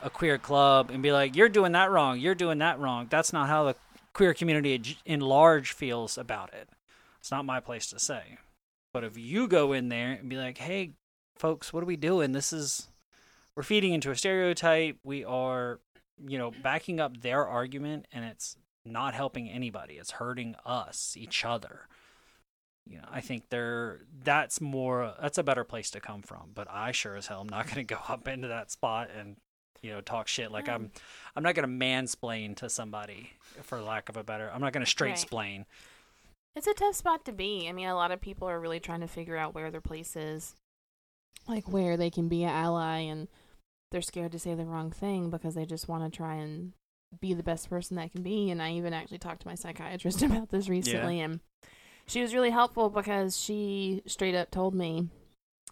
a 0.02 0.10
queer 0.10 0.38
club 0.38 0.90
and 0.90 1.02
be 1.02 1.12
like, 1.12 1.34
"You're 1.34 1.48
doing 1.48 1.72
that 1.72 1.90
wrong. 1.90 2.18
You're 2.18 2.34
doing 2.34 2.58
that 2.58 2.78
wrong." 2.78 3.06
That's 3.08 3.32
not 3.32 3.48
how 3.48 3.64
the 3.64 3.76
queer 4.14 4.32
community 4.32 4.96
in 5.04 5.20
large 5.20 5.72
feels 5.72 6.16
about 6.16 6.54
it. 6.54 6.68
It's 7.20 7.30
not 7.30 7.44
my 7.44 7.60
place 7.60 7.86
to 7.88 7.98
say. 7.98 8.38
But 8.92 9.04
if 9.04 9.18
you 9.18 9.48
go 9.48 9.72
in 9.72 9.88
there 9.88 10.12
and 10.12 10.28
be 10.28 10.36
like, 10.36 10.58
"Hey, 10.58 10.92
folks, 11.36 11.72
what 11.72 11.82
are 11.82 11.86
we 11.86 11.96
doing? 11.96 12.32
This 12.32 12.52
is 12.52 12.88
we're 13.56 13.62
feeding 13.62 13.92
into 13.92 14.10
a 14.10 14.16
stereotype. 14.16 14.98
We 15.04 15.24
are 15.24 15.80
you 16.22 16.38
know, 16.38 16.52
backing 16.62 17.00
up 17.00 17.20
their 17.20 17.46
argument 17.46 18.06
and 18.12 18.24
it's 18.24 18.56
not 18.84 19.14
helping 19.14 19.48
anybody. 19.48 19.94
It's 19.94 20.12
hurting 20.12 20.54
us, 20.64 21.16
each 21.18 21.44
other. 21.44 21.88
You 22.86 22.98
know, 22.98 23.08
I 23.10 23.20
think 23.20 23.48
they're 23.48 24.00
that's 24.22 24.60
more 24.60 25.14
that's 25.20 25.38
a 25.38 25.42
better 25.42 25.64
place 25.64 25.90
to 25.92 26.00
come 26.00 26.22
from. 26.22 26.50
But 26.54 26.68
I 26.70 26.92
sure 26.92 27.16
as 27.16 27.28
hell 27.28 27.40
am 27.40 27.48
not 27.48 27.64
going 27.66 27.76
to 27.76 27.94
go 27.94 28.00
up 28.08 28.28
into 28.28 28.48
that 28.48 28.70
spot 28.70 29.08
and 29.18 29.36
you 29.84 29.92
know 29.92 30.00
talk 30.00 30.26
shit 30.26 30.50
like 30.50 30.68
I'm 30.68 30.86
mm. 30.86 30.90
I'm 31.36 31.42
not 31.42 31.54
going 31.54 31.68
to 31.68 31.84
mansplain 31.84 32.56
to 32.56 32.70
somebody 32.70 33.30
for 33.62 33.80
lack 33.80 34.08
of 34.08 34.16
a 34.16 34.24
better. 34.24 34.50
I'm 34.52 34.60
not 34.60 34.72
going 34.72 34.84
to 34.84 34.90
straight 34.90 35.10
Right. 35.10 35.18
explain. 35.18 35.66
It's 36.56 36.66
a 36.68 36.74
tough 36.74 36.94
spot 36.94 37.24
to 37.24 37.32
be. 37.32 37.68
I 37.68 37.72
mean, 37.72 37.88
a 37.88 37.96
lot 37.96 38.12
of 38.12 38.20
people 38.20 38.48
are 38.48 38.60
really 38.60 38.80
trying 38.80 39.00
to 39.00 39.08
figure 39.08 39.36
out 39.36 39.54
where 39.54 39.70
their 39.70 39.80
place 39.80 40.14
is, 40.14 40.54
like 41.48 41.68
where 41.68 41.96
they 41.96 42.10
can 42.10 42.28
be 42.28 42.44
an 42.44 42.50
ally, 42.50 42.98
and 43.00 43.28
they're 43.90 44.02
scared 44.02 44.32
to 44.32 44.38
say 44.38 44.54
the 44.54 44.64
wrong 44.64 44.90
thing 44.90 45.30
because 45.30 45.54
they 45.54 45.66
just 45.66 45.88
want 45.88 46.04
to 46.04 46.16
try 46.16 46.34
and 46.36 46.72
be 47.20 47.34
the 47.34 47.42
best 47.42 47.68
person 47.68 47.96
that 47.96 48.12
can 48.12 48.22
be. 48.22 48.50
And 48.50 48.62
I 48.62 48.72
even 48.72 48.92
actually 48.92 49.18
talked 49.18 49.42
to 49.42 49.48
my 49.48 49.56
psychiatrist 49.56 50.22
about 50.22 50.50
this 50.50 50.68
recently, 50.68 51.20
and 51.20 51.40
she 52.06 52.22
was 52.22 52.34
really 52.34 52.50
helpful 52.50 52.88
because 52.88 53.36
she 53.36 54.02
straight 54.06 54.36
up 54.36 54.52
told 54.52 54.74
me, 54.74 55.08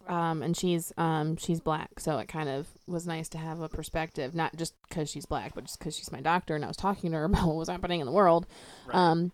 um, 0.07 0.41
and 0.41 0.55
she's 0.55 0.91
um 0.97 1.37
she's 1.37 1.59
black, 1.59 1.99
so 1.99 2.17
it 2.17 2.27
kind 2.27 2.49
of 2.49 2.67
was 2.87 3.07
nice 3.07 3.29
to 3.29 3.37
have 3.37 3.61
a 3.61 3.69
perspective, 3.69 4.35
not 4.35 4.55
just 4.55 4.73
because 4.87 5.09
she's 5.09 5.25
black, 5.25 5.53
but 5.55 5.65
just 5.65 5.79
because 5.79 5.95
she's 5.95 6.11
my 6.11 6.21
doctor, 6.21 6.55
and 6.55 6.63
I 6.63 6.67
was 6.67 6.77
talking 6.77 7.11
to 7.11 7.17
her 7.17 7.23
about 7.25 7.47
what 7.47 7.55
was 7.55 7.69
happening 7.69 7.99
in 7.99 8.05
the 8.05 8.11
world. 8.11 8.45
Um 8.91 9.31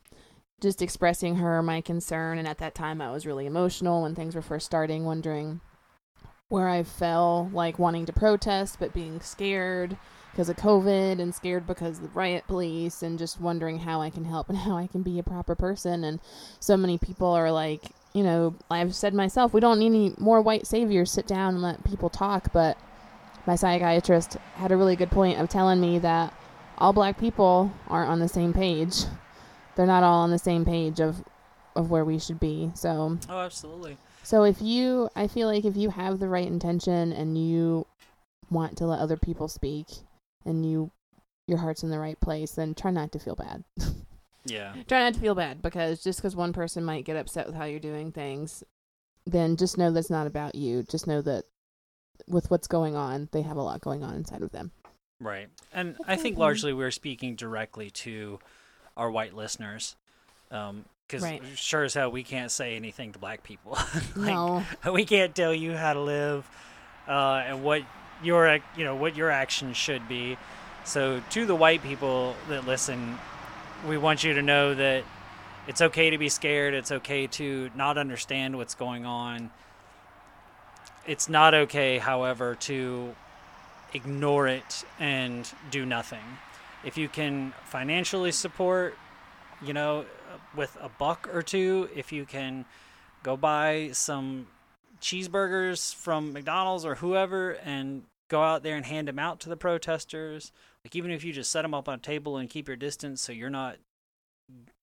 just 0.62 0.82
expressing 0.82 1.38
her 1.38 1.64
my 1.64 1.80
concern 1.80 2.38
and 2.38 2.46
at 2.46 2.58
that 2.58 2.76
time 2.76 3.02
i 3.02 3.10
was 3.10 3.26
really 3.26 3.46
emotional 3.46 4.02
when 4.02 4.14
things 4.14 4.36
were 4.36 4.42
first 4.42 4.66
starting 4.66 5.06
wondering 5.06 5.62
where 6.50 6.68
i 6.68 6.84
fell 6.84 7.50
like 7.54 7.80
wanting 7.80 8.06
to 8.06 8.12
protest 8.12 8.76
but 8.78 8.94
being 8.94 9.22
scared 9.22 9.98
because 10.32 10.50
of 10.50 10.56
covid 10.58 11.20
and 11.20 11.34
scared 11.34 11.66
because 11.66 11.98
of 11.98 12.04
the 12.04 12.10
riot 12.10 12.44
police 12.48 13.02
and 13.02 13.20
just 13.20 13.40
wondering 13.40 13.80
how 13.80 14.02
i 14.02 14.10
can 14.10 14.26
help 14.26 14.50
and 14.50 14.58
how 14.60 14.78
i 14.78 14.88
can 14.88 15.02
be 15.02 15.20
a 15.20 15.24
proper 15.24 15.56
person. 15.56 16.04
And 16.04 16.20
so 16.60 16.78
many 16.78 16.98
people 16.98 17.28
are 17.28 17.52
like 17.52 17.92
you 18.14 18.24
know 18.24 18.56
i've 18.72 18.94
said 18.96 19.14
myself 19.14 19.54
we 19.54 19.60
don't 19.60 19.80
need 19.80 19.88
any 19.88 20.14
more 20.18 20.42
white 20.42 20.66
saviors 20.66 21.12
sit 21.12 21.28
down 21.28 21.54
and 21.54 21.62
let 21.64 21.84
people 21.84 22.10
talk 22.10 22.52
but 22.52 22.78
my 23.46 23.56
psychiatrist 23.56 24.38
had 24.56 24.72
a 24.72 24.78
really 24.78 24.96
good 24.96 25.12
point 25.12 25.40
of 25.40 25.48
telling 25.50 25.80
me 25.80 26.00
that 26.00 26.34
all 26.78 26.94
black 26.94 27.20
people 27.20 27.72
aren't 27.88 28.10
on 28.10 28.20
the 28.20 28.28
same 28.28 28.54
page 28.54 29.04
they're 29.76 29.86
not 29.86 30.04
all 30.04 30.22
on 30.24 30.32
the 30.32 30.40
same 30.40 30.66
page 30.66 31.00
of 31.00 31.24
of 31.76 31.90
where 31.92 32.04
we 32.04 32.20
should 32.20 32.40
be. 32.40 32.72
So 32.74 33.18
Oh, 33.30 33.40
absolutely. 33.40 33.96
so 34.24 34.44
if 34.44 34.62
you 34.62 35.08
I 35.16 35.28
feel 35.28 35.48
like 35.48 35.64
if 35.64 35.78
you 35.78 35.92
have 35.92 36.20
the 36.20 36.28
right 36.28 36.48
intention 36.48 37.14
and 37.14 37.38
you 37.38 37.86
want 38.50 38.78
to 38.80 38.88
let 38.88 39.00
other 39.00 39.16
people 39.16 39.48
speak 39.48 39.86
and 40.46 40.66
you 40.70 40.92
your 41.48 41.60
heart's 41.60 41.84
in 41.84 41.92
the 41.92 42.00
right 42.00 42.20
place, 42.20 42.52
then 42.52 42.74
try 42.74 42.92
not 42.92 43.12
to 43.14 43.20
feel 43.20 43.36
bad. 43.36 43.64
Yeah. 44.52 44.74
try 44.88 45.00
not 45.04 45.14
to 45.16 45.20
feel 45.20 45.36
bad 45.36 45.62
because 45.62 46.04
just 46.04 46.20
because 46.20 46.36
one 46.36 46.54
person 46.54 46.84
might 46.84 47.06
get 47.06 47.18
upset 47.18 47.46
with 47.46 47.56
how 47.56 47.66
you're 47.66 47.80
doing 47.80 48.12
things, 48.12 48.64
then 49.26 49.58
just 49.58 49.78
know 49.78 49.92
that's 49.92 50.10
not 50.10 50.28
about 50.28 50.56
you. 50.56 50.84
Just 50.84 51.08
know 51.08 51.22
that 51.22 51.46
with 52.28 52.50
what's 52.52 52.68
going 52.68 52.96
on, 52.96 53.30
they 53.32 53.42
have 53.42 53.58
a 53.58 53.62
lot 53.62 53.82
going 53.82 54.04
on 54.04 54.16
inside 54.16 54.42
of 54.42 54.52
them. 54.52 54.72
Right. 55.22 55.50
And 55.74 55.98
I 56.08 56.16
think 56.16 56.38
largely 56.38 56.74
we're 56.74 56.92
speaking 56.92 57.36
directly 57.36 57.90
to 57.92 58.40
our 58.96 59.12
white 59.12 59.36
listeners. 59.36 59.96
Um, 60.52 60.86
because 61.08 61.24
Right. 61.24 61.42
sure 61.56 61.84
as 61.84 61.96
hell 61.96 62.12
we 62.12 62.24
can't 62.24 62.52
say 62.52 62.76
anything 62.76 63.14
to 63.14 63.20
black 63.20 63.42
people. 63.44 63.72
like, 64.16 64.34
no. 64.34 64.64
we 64.94 65.06
can't 65.06 65.34
tell 65.34 65.54
you 65.54 65.76
how 65.76 65.94
to 65.94 66.00
live 66.00 66.48
uh, 67.08 67.44
and 67.48 67.64
what 67.64 67.82
your 68.22 68.60
you 68.78 68.84
know 68.84 68.96
what 68.96 69.16
your 69.16 69.32
actions 69.32 69.76
should 69.76 70.08
be. 70.08 70.38
So 70.84 71.22
to 71.32 71.46
the 71.46 71.56
white 71.56 71.82
people 71.82 72.36
that 72.48 72.68
listen, 72.68 73.18
we 73.88 73.98
want 73.98 74.24
you 74.24 74.34
to 74.34 74.42
know 74.42 74.74
that 74.74 75.04
it's 75.68 75.82
okay 75.82 76.10
to 76.10 76.18
be 76.18 76.30
scared. 76.30 76.74
It's 76.74 76.92
okay 76.92 77.28
to 77.28 77.70
not 77.76 77.98
understand 77.98 78.58
what's 78.58 78.76
going 78.76 79.06
on. 79.06 79.52
It's 81.06 81.30
not 81.30 81.54
okay, 81.54 81.98
however, 81.98 82.56
to 82.62 83.16
ignore 83.94 84.48
it 84.48 84.84
and 85.00 85.50
do 85.72 85.86
nothing. 85.86 86.24
If 86.84 86.98
you 86.98 87.08
can 87.08 87.54
financially 87.66 88.32
support, 88.32 88.98
you 89.62 89.74
know, 89.74 90.06
with 90.56 90.78
a 90.82 90.90
buck 90.90 91.30
or 91.34 91.42
two, 91.42 91.90
if 91.96 92.12
you 92.12 92.26
can 92.26 92.66
go 93.24 93.36
buy 93.36 93.90
some 93.94 94.48
cheeseburgers 95.02 95.94
from 95.94 96.34
McDonald's 96.34 96.86
or 96.86 96.96
whoever 96.96 97.52
and 97.52 98.04
go 98.30 98.42
out 98.42 98.64
there 98.64 98.76
and 98.76 98.86
hand 98.86 99.08
them 99.08 99.20
out 99.20 99.40
to 99.42 99.50
the 99.50 99.58
protesters. 99.58 100.52
Like 100.86 100.96
even 100.96 101.12
if 101.12 101.24
you 101.24 101.34
just 101.34 101.52
set 101.52 101.64
them 101.64 101.74
up 101.74 101.90
on 101.90 101.96
a 101.96 102.02
table 102.02 102.38
and 102.38 102.50
keep 102.50 102.68
your 102.68 102.78
distance 102.78 103.22
so 103.22 103.32
you're 103.32 103.50
not, 103.50 103.78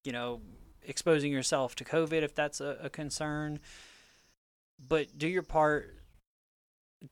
you 0.05 0.13
know, 0.13 0.43
exposing 0.83 1.33
yourself 1.33 1.75
to 1.77 1.85
COVID 1.85 2.23
if 2.23 2.35
that's 2.35 2.61
a, 2.61 2.77
a 2.83 2.91
concern. 2.91 3.61
But 4.89 5.17
do 5.17 5.27
your 5.27 5.43
part 5.43 5.95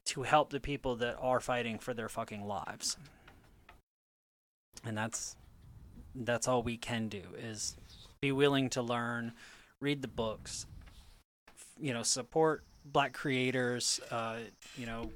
to 0.07 0.23
help 0.23 0.51
the 0.51 0.61
people 0.61 0.97
that 0.97 1.17
are 1.21 1.41
fighting 1.41 1.79
for 1.79 1.95
their 1.95 2.09
fucking 2.09 2.47
lives. 2.47 2.97
And 4.85 4.97
that's 4.97 5.37
that's 6.15 6.47
all 6.47 6.63
we 6.63 6.77
can 6.77 7.09
do 7.09 7.23
is 7.39 7.77
be 8.21 8.31
willing 8.33 8.71
to 8.71 8.83
learn, 8.83 9.33
read 9.81 10.03
the 10.03 10.09
books, 10.09 10.67
you 11.81 11.93
know, 11.93 12.03
support 12.03 12.65
black 12.85 13.13
creators, 13.13 14.01
uh, 14.11 14.37
you 14.77 14.87
know, 14.87 15.11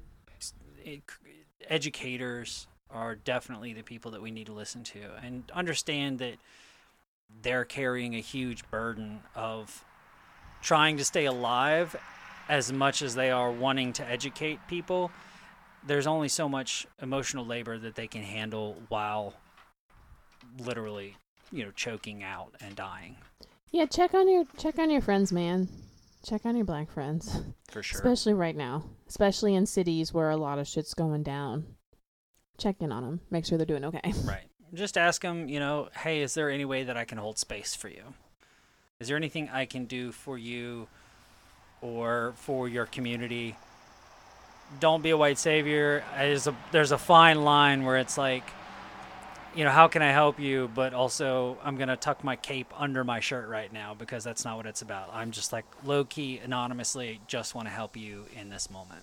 educators 1.68 2.66
are 2.90 3.14
definitely 3.14 3.72
the 3.72 3.82
people 3.82 4.10
that 4.12 4.22
we 4.22 4.30
need 4.30 4.46
to 4.46 4.52
listen 4.52 4.82
to 4.82 5.00
and 5.22 5.44
understand 5.54 6.18
that 6.18 6.36
they're 7.42 7.64
carrying 7.64 8.14
a 8.14 8.20
huge 8.20 8.68
burden 8.70 9.20
of 9.34 9.84
trying 10.62 10.96
to 10.96 11.04
stay 11.04 11.26
alive 11.26 11.94
as 12.48 12.72
much 12.72 13.02
as 13.02 13.14
they 13.14 13.30
are 13.30 13.50
wanting 13.50 13.92
to 13.92 14.08
educate 14.08 14.58
people. 14.68 15.10
There's 15.86 16.06
only 16.06 16.28
so 16.28 16.48
much 16.48 16.86
emotional 17.00 17.44
labor 17.44 17.78
that 17.78 17.94
they 17.94 18.06
can 18.06 18.22
handle 18.22 18.76
while 18.88 19.34
literally, 20.58 21.16
you 21.52 21.64
know, 21.64 21.70
choking 21.72 22.22
out 22.22 22.54
and 22.60 22.74
dying. 22.74 23.16
Yeah, 23.70 23.84
check 23.84 24.14
on 24.14 24.28
your 24.28 24.44
check 24.56 24.78
on 24.78 24.90
your 24.90 25.02
friends, 25.02 25.30
man. 25.30 25.68
Check 26.26 26.44
on 26.44 26.56
your 26.56 26.64
black 26.64 26.90
friends. 26.90 27.42
For 27.70 27.82
sure. 27.82 27.98
Especially 27.98 28.34
right 28.34 28.56
now. 28.56 28.84
Especially 29.08 29.54
in 29.54 29.66
cities 29.66 30.12
where 30.12 30.30
a 30.30 30.36
lot 30.36 30.58
of 30.58 30.66
shit's 30.66 30.94
going 30.94 31.22
down. 31.22 31.64
Check 32.58 32.76
in 32.80 32.92
on 32.92 33.04
them. 33.04 33.20
Make 33.30 33.44
sure 33.44 33.56
they're 33.56 33.66
doing 33.66 33.84
okay. 33.84 34.12
Right. 34.24 34.44
Just 34.74 34.98
ask 34.98 35.22
them, 35.22 35.48
you 35.48 35.60
know, 35.60 35.88
hey, 35.96 36.20
is 36.20 36.34
there 36.34 36.50
any 36.50 36.66
way 36.66 36.84
that 36.84 36.94
I 36.94 37.06
can 37.06 37.16
hold 37.16 37.38
space 37.38 37.74
for 37.74 37.88
you? 37.88 38.02
Is 39.00 39.08
there 39.08 39.16
anything 39.16 39.48
I 39.48 39.64
can 39.64 39.86
do 39.86 40.12
for 40.12 40.36
you 40.36 40.88
or 41.80 42.34
for 42.36 42.68
your 42.68 42.84
community? 42.84 43.56
Don't 44.78 45.02
be 45.02 45.08
a 45.08 45.16
white 45.16 45.38
savior. 45.38 46.04
There's 46.18 46.46
a, 46.46 46.54
there's 46.70 46.92
a 46.92 46.98
fine 46.98 47.44
line 47.44 47.86
where 47.86 47.96
it's 47.96 48.18
like, 48.18 48.44
you 49.54 49.64
know, 49.64 49.70
how 49.70 49.88
can 49.88 50.02
I 50.02 50.12
help 50.12 50.38
you? 50.38 50.70
But 50.74 50.94
also, 50.94 51.58
I'm 51.64 51.76
going 51.76 51.88
to 51.88 51.96
tuck 51.96 52.22
my 52.22 52.36
cape 52.36 52.72
under 52.76 53.04
my 53.04 53.20
shirt 53.20 53.48
right 53.48 53.72
now 53.72 53.94
because 53.94 54.24
that's 54.24 54.44
not 54.44 54.56
what 54.56 54.66
it's 54.66 54.82
about. 54.82 55.10
I'm 55.12 55.30
just 55.30 55.52
like 55.52 55.64
low 55.84 56.04
key, 56.04 56.38
anonymously, 56.38 57.20
just 57.26 57.54
want 57.54 57.68
to 57.68 57.72
help 57.72 57.96
you 57.96 58.26
in 58.38 58.50
this 58.50 58.70
moment. 58.70 59.02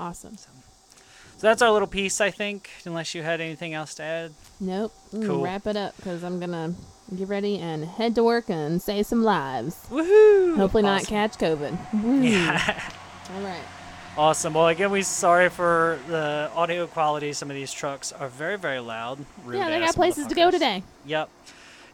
Awesome. 0.00 0.36
So 0.36 0.48
that's 1.38 1.62
our 1.62 1.70
little 1.70 1.86
piece, 1.86 2.20
I 2.20 2.30
think, 2.30 2.70
unless 2.84 3.14
you 3.14 3.22
had 3.22 3.40
anything 3.40 3.72
else 3.72 3.94
to 3.94 4.02
add. 4.02 4.32
Nope. 4.58 4.92
Cool. 5.12 5.42
Wrap 5.42 5.66
it 5.66 5.76
up 5.76 5.96
because 5.96 6.24
I'm 6.24 6.40
gonna 6.40 6.74
get 7.16 7.28
ready 7.28 7.58
and 7.58 7.84
head 7.84 8.14
to 8.16 8.24
work 8.24 8.50
and 8.50 8.82
save 8.82 9.06
some 9.06 9.22
lives. 9.22 9.76
Woohoo! 9.90 10.56
Hopefully 10.56 10.82
not 10.82 11.06
catch 11.06 11.38
COVID. 11.38 11.76
Woo. 12.02 12.20
Yeah. 12.20 12.82
All 13.34 13.42
right. 13.42 13.62
Awesome. 14.16 14.54
Well, 14.54 14.68
again, 14.68 14.90
we 14.90 15.02
sorry 15.02 15.48
for 15.48 15.98
the 16.08 16.50
audio 16.54 16.86
quality. 16.86 17.32
Some 17.32 17.50
of 17.50 17.56
these 17.56 17.72
trucks 17.72 18.12
are 18.12 18.28
very, 18.28 18.58
very 18.58 18.80
loud. 18.80 19.18
Rude 19.44 19.58
yeah, 19.58 19.70
they 19.70 19.80
got 19.80 19.94
places 19.94 20.26
to 20.26 20.34
go 20.34 20.50
today. 20.50 20.82
Yep. 21.06 21.28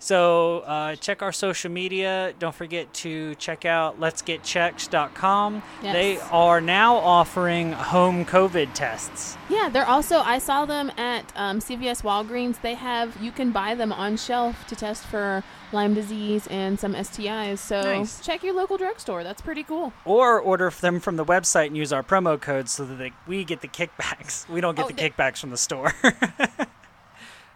So 0.00 0.60
uh, 0.60 0.94
check 0.96 1.22
our 1.22 1.32
social 1.32 1.70
media. 1.70 2.32
Don't 2.38 2.54
forget 2.54 2.92
to 2.94 3.34
check 3.36 3.64
out 3.64 3.98
letsgetchecks.com. 4.00 5.62
Yes. 5.82 5.92
They 5.92 6.18
are 6.30 6.60
now 6.60 6.96
offering 6.96 7.72
home 7.72 8.24
COVID 8.24 8.74
tests. 8.74 9.36
Yeah, 9.48 9.68
they're 9.68 9.86
also. 9.88 10.18
I 10.18 10.38
saw 10.38 10.64
them 10.66 10.90
at 10.96 11.32
um, 11.36 11.58
CVS 11.60 12.02
Walgreens. 12.02 12.60
They 12.60 12.74
have 12.74 13.20
you 13.22 13.32
can 13.32 13.50
buy 13.50 13.74
them 13.74 13.92
on 13.92 14.16
shelf 14.16 14.66
to 14.68 14.76
test 14.76 15.04
for 15.04 15.42
Lyme 15.72 15.94
disease 15.94 16.46
and 16.46 16.78
some 16.78 16.94
STIs. 16.94 17.58
So 17.58 17.82
Nice. 17.82 18.20
check 18.24 18.42
your 18.42 18.54
local 18.54 18.76
drugstore. 18.78 19.24
That's 19.24 19.42
pretty 19.42 19.62
cool. 19.64 19.92
Or 20.04 20.40
order 20.40 20.70
them 20.70 21.00
from 21.00 21.16
the 21.16 21.24
website 21.24 21.66
and 21.66 21.76
use 21.76 21.92
our 21.92 22.02
promo 22.02 22.40
code 22.40 22.68
so 22.68 22.84
that 22.86 22.94
they, 22.94 23.12
we 23.26 23.44
get 23.44 23.60
the 23.60 23.68
kickbacks. 23.68 24.48
We 24.48 24.60
don't 24.60 24.76
get 24.76 24.84
Oh, 24.84 24.88
the 24.88 24.94
they- 24.94 25.10
kickbacks 25.10 25.38
from 25.38 25.50
the 25.50 25.56
store. 25.56 25.92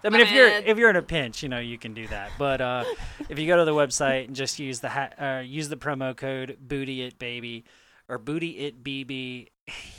I 0.04 0.08
mean, 0.10 0.20
if 0.20 0.32
you're 0.32 0.48
if 0.48 0.78
you're 0.78 0.90
in 0.90 0.96
a 0.96 1.02
pinch, 1.02 1.42
you 1.42 1.48
know 1.48 1.58
you 1.58 1.78
can 1.78 1.94
do 1.94 2.06
that. 2.08 2.30
But 2.38 2.60
uh, 2.60 2.84
if 3.28 3.38
you 3.38 3.46
go 3.46 3.56
to 3.56 3.64
the 3.64 3.74
website 3.74 4.26
and 4.26 4.36
just 4.36 4.58
use 4.58 4.80
the 4.80 4.88
ha- 4.88 5.10
uh, 5.18 5.40
use 5.40 5.68
the 5.68 5.76
promo 5.76 6.16
code 6.16 6.56
Booty 6.60 7.02
It 7.02 7.18
Baby 7.18 7.64
or 8.08 8.18
Booty 8.18 8.58
It 8.58 8.82
BB, 8.82 9.48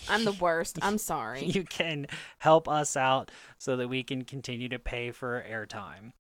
I'm 0.10 0.26
the 0.26 0.32
worst. 0.42 0.78
I'm 0.82 0.98
sorry. 0.98 1.46
you 1.46 1.64
can 1.64 2.08
help 2.40 2.68
us 2.68 2.98
out 2.98 3.32
so 3.58 3.78
that 3.78 3.88
we 3.88 4.04
can 4.04 4.24
continue 4.24 4.70
to 4.70 4.80
pay 4.80 5.12
for 5.12 5.44
airtime. 5.50 6.12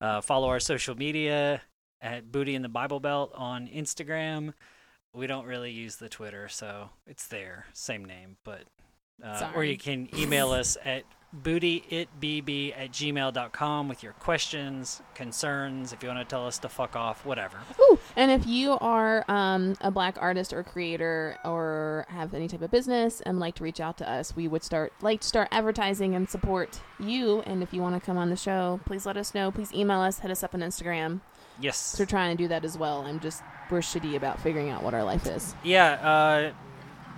Uh, 0.00 0.20
follow 0.20 0.48
our 0.48 0.60
social 0.60 0.96
media 0.96 1.60
at 2.00 2.32
Booty 2.32 2.54
in 2.54 2.62
the 2.62 2.68
Bible 2.68 2.98
Belt 2.98 3.32
on 3.34 3.68
Instagram. 3.68 4.54
We 5.14 5.26
don't 5.26 5.44
really 5.46 5.70
use 5.70 5.96
the 5.96 6.08
Twitter, 6.08 6.48
so 6.48 6.88
it's 7.06 7.26
there, 7.26 7.66
same 7.74 8.04
name, 8.04 8.36
but 8.44 8.62
uh, 9.22 9.52
or 9.54 9.62
you 9.62 9.76
can 9.76 10.08
email 10.18 10.50
us 10.50 10.76
at 10.84 11.04
bootyitbb 11.40 12.74
at 12.76 12.92
gmail.com 12.92 13.88
with 13.88 14.02
your 14.02 14.12
questions, 14.14 15.02
concerns, 15.14 15.92
if 15.92 16.02
you 16.02 16.08
want 16.08 16.20
to 16.20 16.24
tell 16.24 16.46
us 16.46 16.58
to 16.58 16.68
fuck 16.68 16.94
off, 16.94 17.24
whatever. 17.24 17.56
Ooh, 17.80 17.98
and 18.16 18.30
if 18.30 18.46
you 18.46 18.72
are 18.80 19.24
um, 19.28 19.76
a 19.80 19.90
black 19.90 20.16
artist 20.20 20.52
or 20.52 20.62
creator 20.62 21.38
or 21.44 22.06
have 22.08 22.34
any 22.34 22.48
type 22.48 22.62
of 22.62 22.70
business 22.70 23.20
and 23.22 23.40
like 23.40 23.54
to 23.56 23.64
reach 23.64 23.80
out 23.80 23.96
to 23.98 24.10
us, 24.10 24.36
we 24.36 24.46
would 24.46 24.62
start 24.62 24.92
like 25.00 25.20
to 25.20 25.26
start 25.26 25.48
advertising 25.50 26.14
and 26.14 26.28
support 26.28 26.80
you. 27.00 27.40
And 27.40 27.62
if 27.62 27.72
you 27.72 27.80
want 27.80 27.94
to 27.94 28.04
come 28.04 28.18
on 28.18 28.30
the 28.30 28.36
show, 28.36 28.80
please 28.84 29.06
let 29.06 29.16
us 29.16 29.34
know. 29.34 29.50
Please 29.50 29.72
email 29.72 30.00
us, 30.00 30.18
hit 30.18 30.30
us 30.30 30.42
up 30.42 30.54
on 30.54 30.60
Instagram. 30.60 31.20
Yes. 31.60 31.96
We're 31.98 32.06
trying 32.06 32.36
to 32.36 32.42
do 32.42 32.48
that 32.48 32.64
as 32.64 32.76
well. 32.76 33.02
I'm 33.02 33.20
just 33.20 33.42
we're 33.70 33.80
shitty 33.80 34.16
about 34.16 34.38
figuring 34.40 34.68
out 34.68 34.82
what 34.82 34.92
our 34.92 35.02
life 35.02 35.26
is. 35.26 35.54
Yeah, 35.64 35.92
uh, 35.92 36.52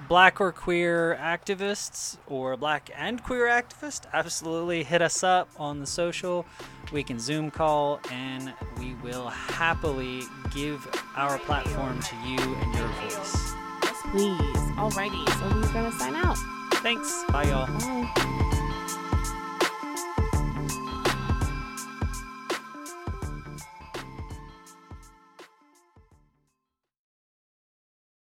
black 0.09 0.41
or 0.41 0.53
queer 0.53 1.19
activists 1.21 2.19
or 2.27 2.57
black 2.57 2.91
and 2.97 3.23
queer 3.23 3.47
activists, 3.47 4.07
absolutely 4.13 4.85
hit 4.85 5.03
us 5.03 5.23
up 5.23 5.49
on 5.59 5.81
the 5.81 5.87
social. 5.87 6.47
We 6.93 7.03
can 7.03 7.19
Zoom 7.19 7.51
call 7.51 8.01
and 8.11 8.53
we 8.79 8.95
will 9.03 9.29
happily 9.29 10.23
give 10.53 10.87
our 11.17 11.39
platform 11.39 12.01
to 12.01 12.17
you 12.27 12.39
and 12.39 12.75
your 12.75 12.89
voice. 12.89 13.53
Please. 14.11 14.65
Alrighty, 14.77 15.29
so 15.39 15.57
we're 15.57 15.73
gonna 15.73 15.93
sign 15.93 16.15
out. 16.15 16.37
Thanks. 16.75 17.25
Bye, 17.31 17.45
y'all. 17.45 17.67
Bye. 17.67 18.41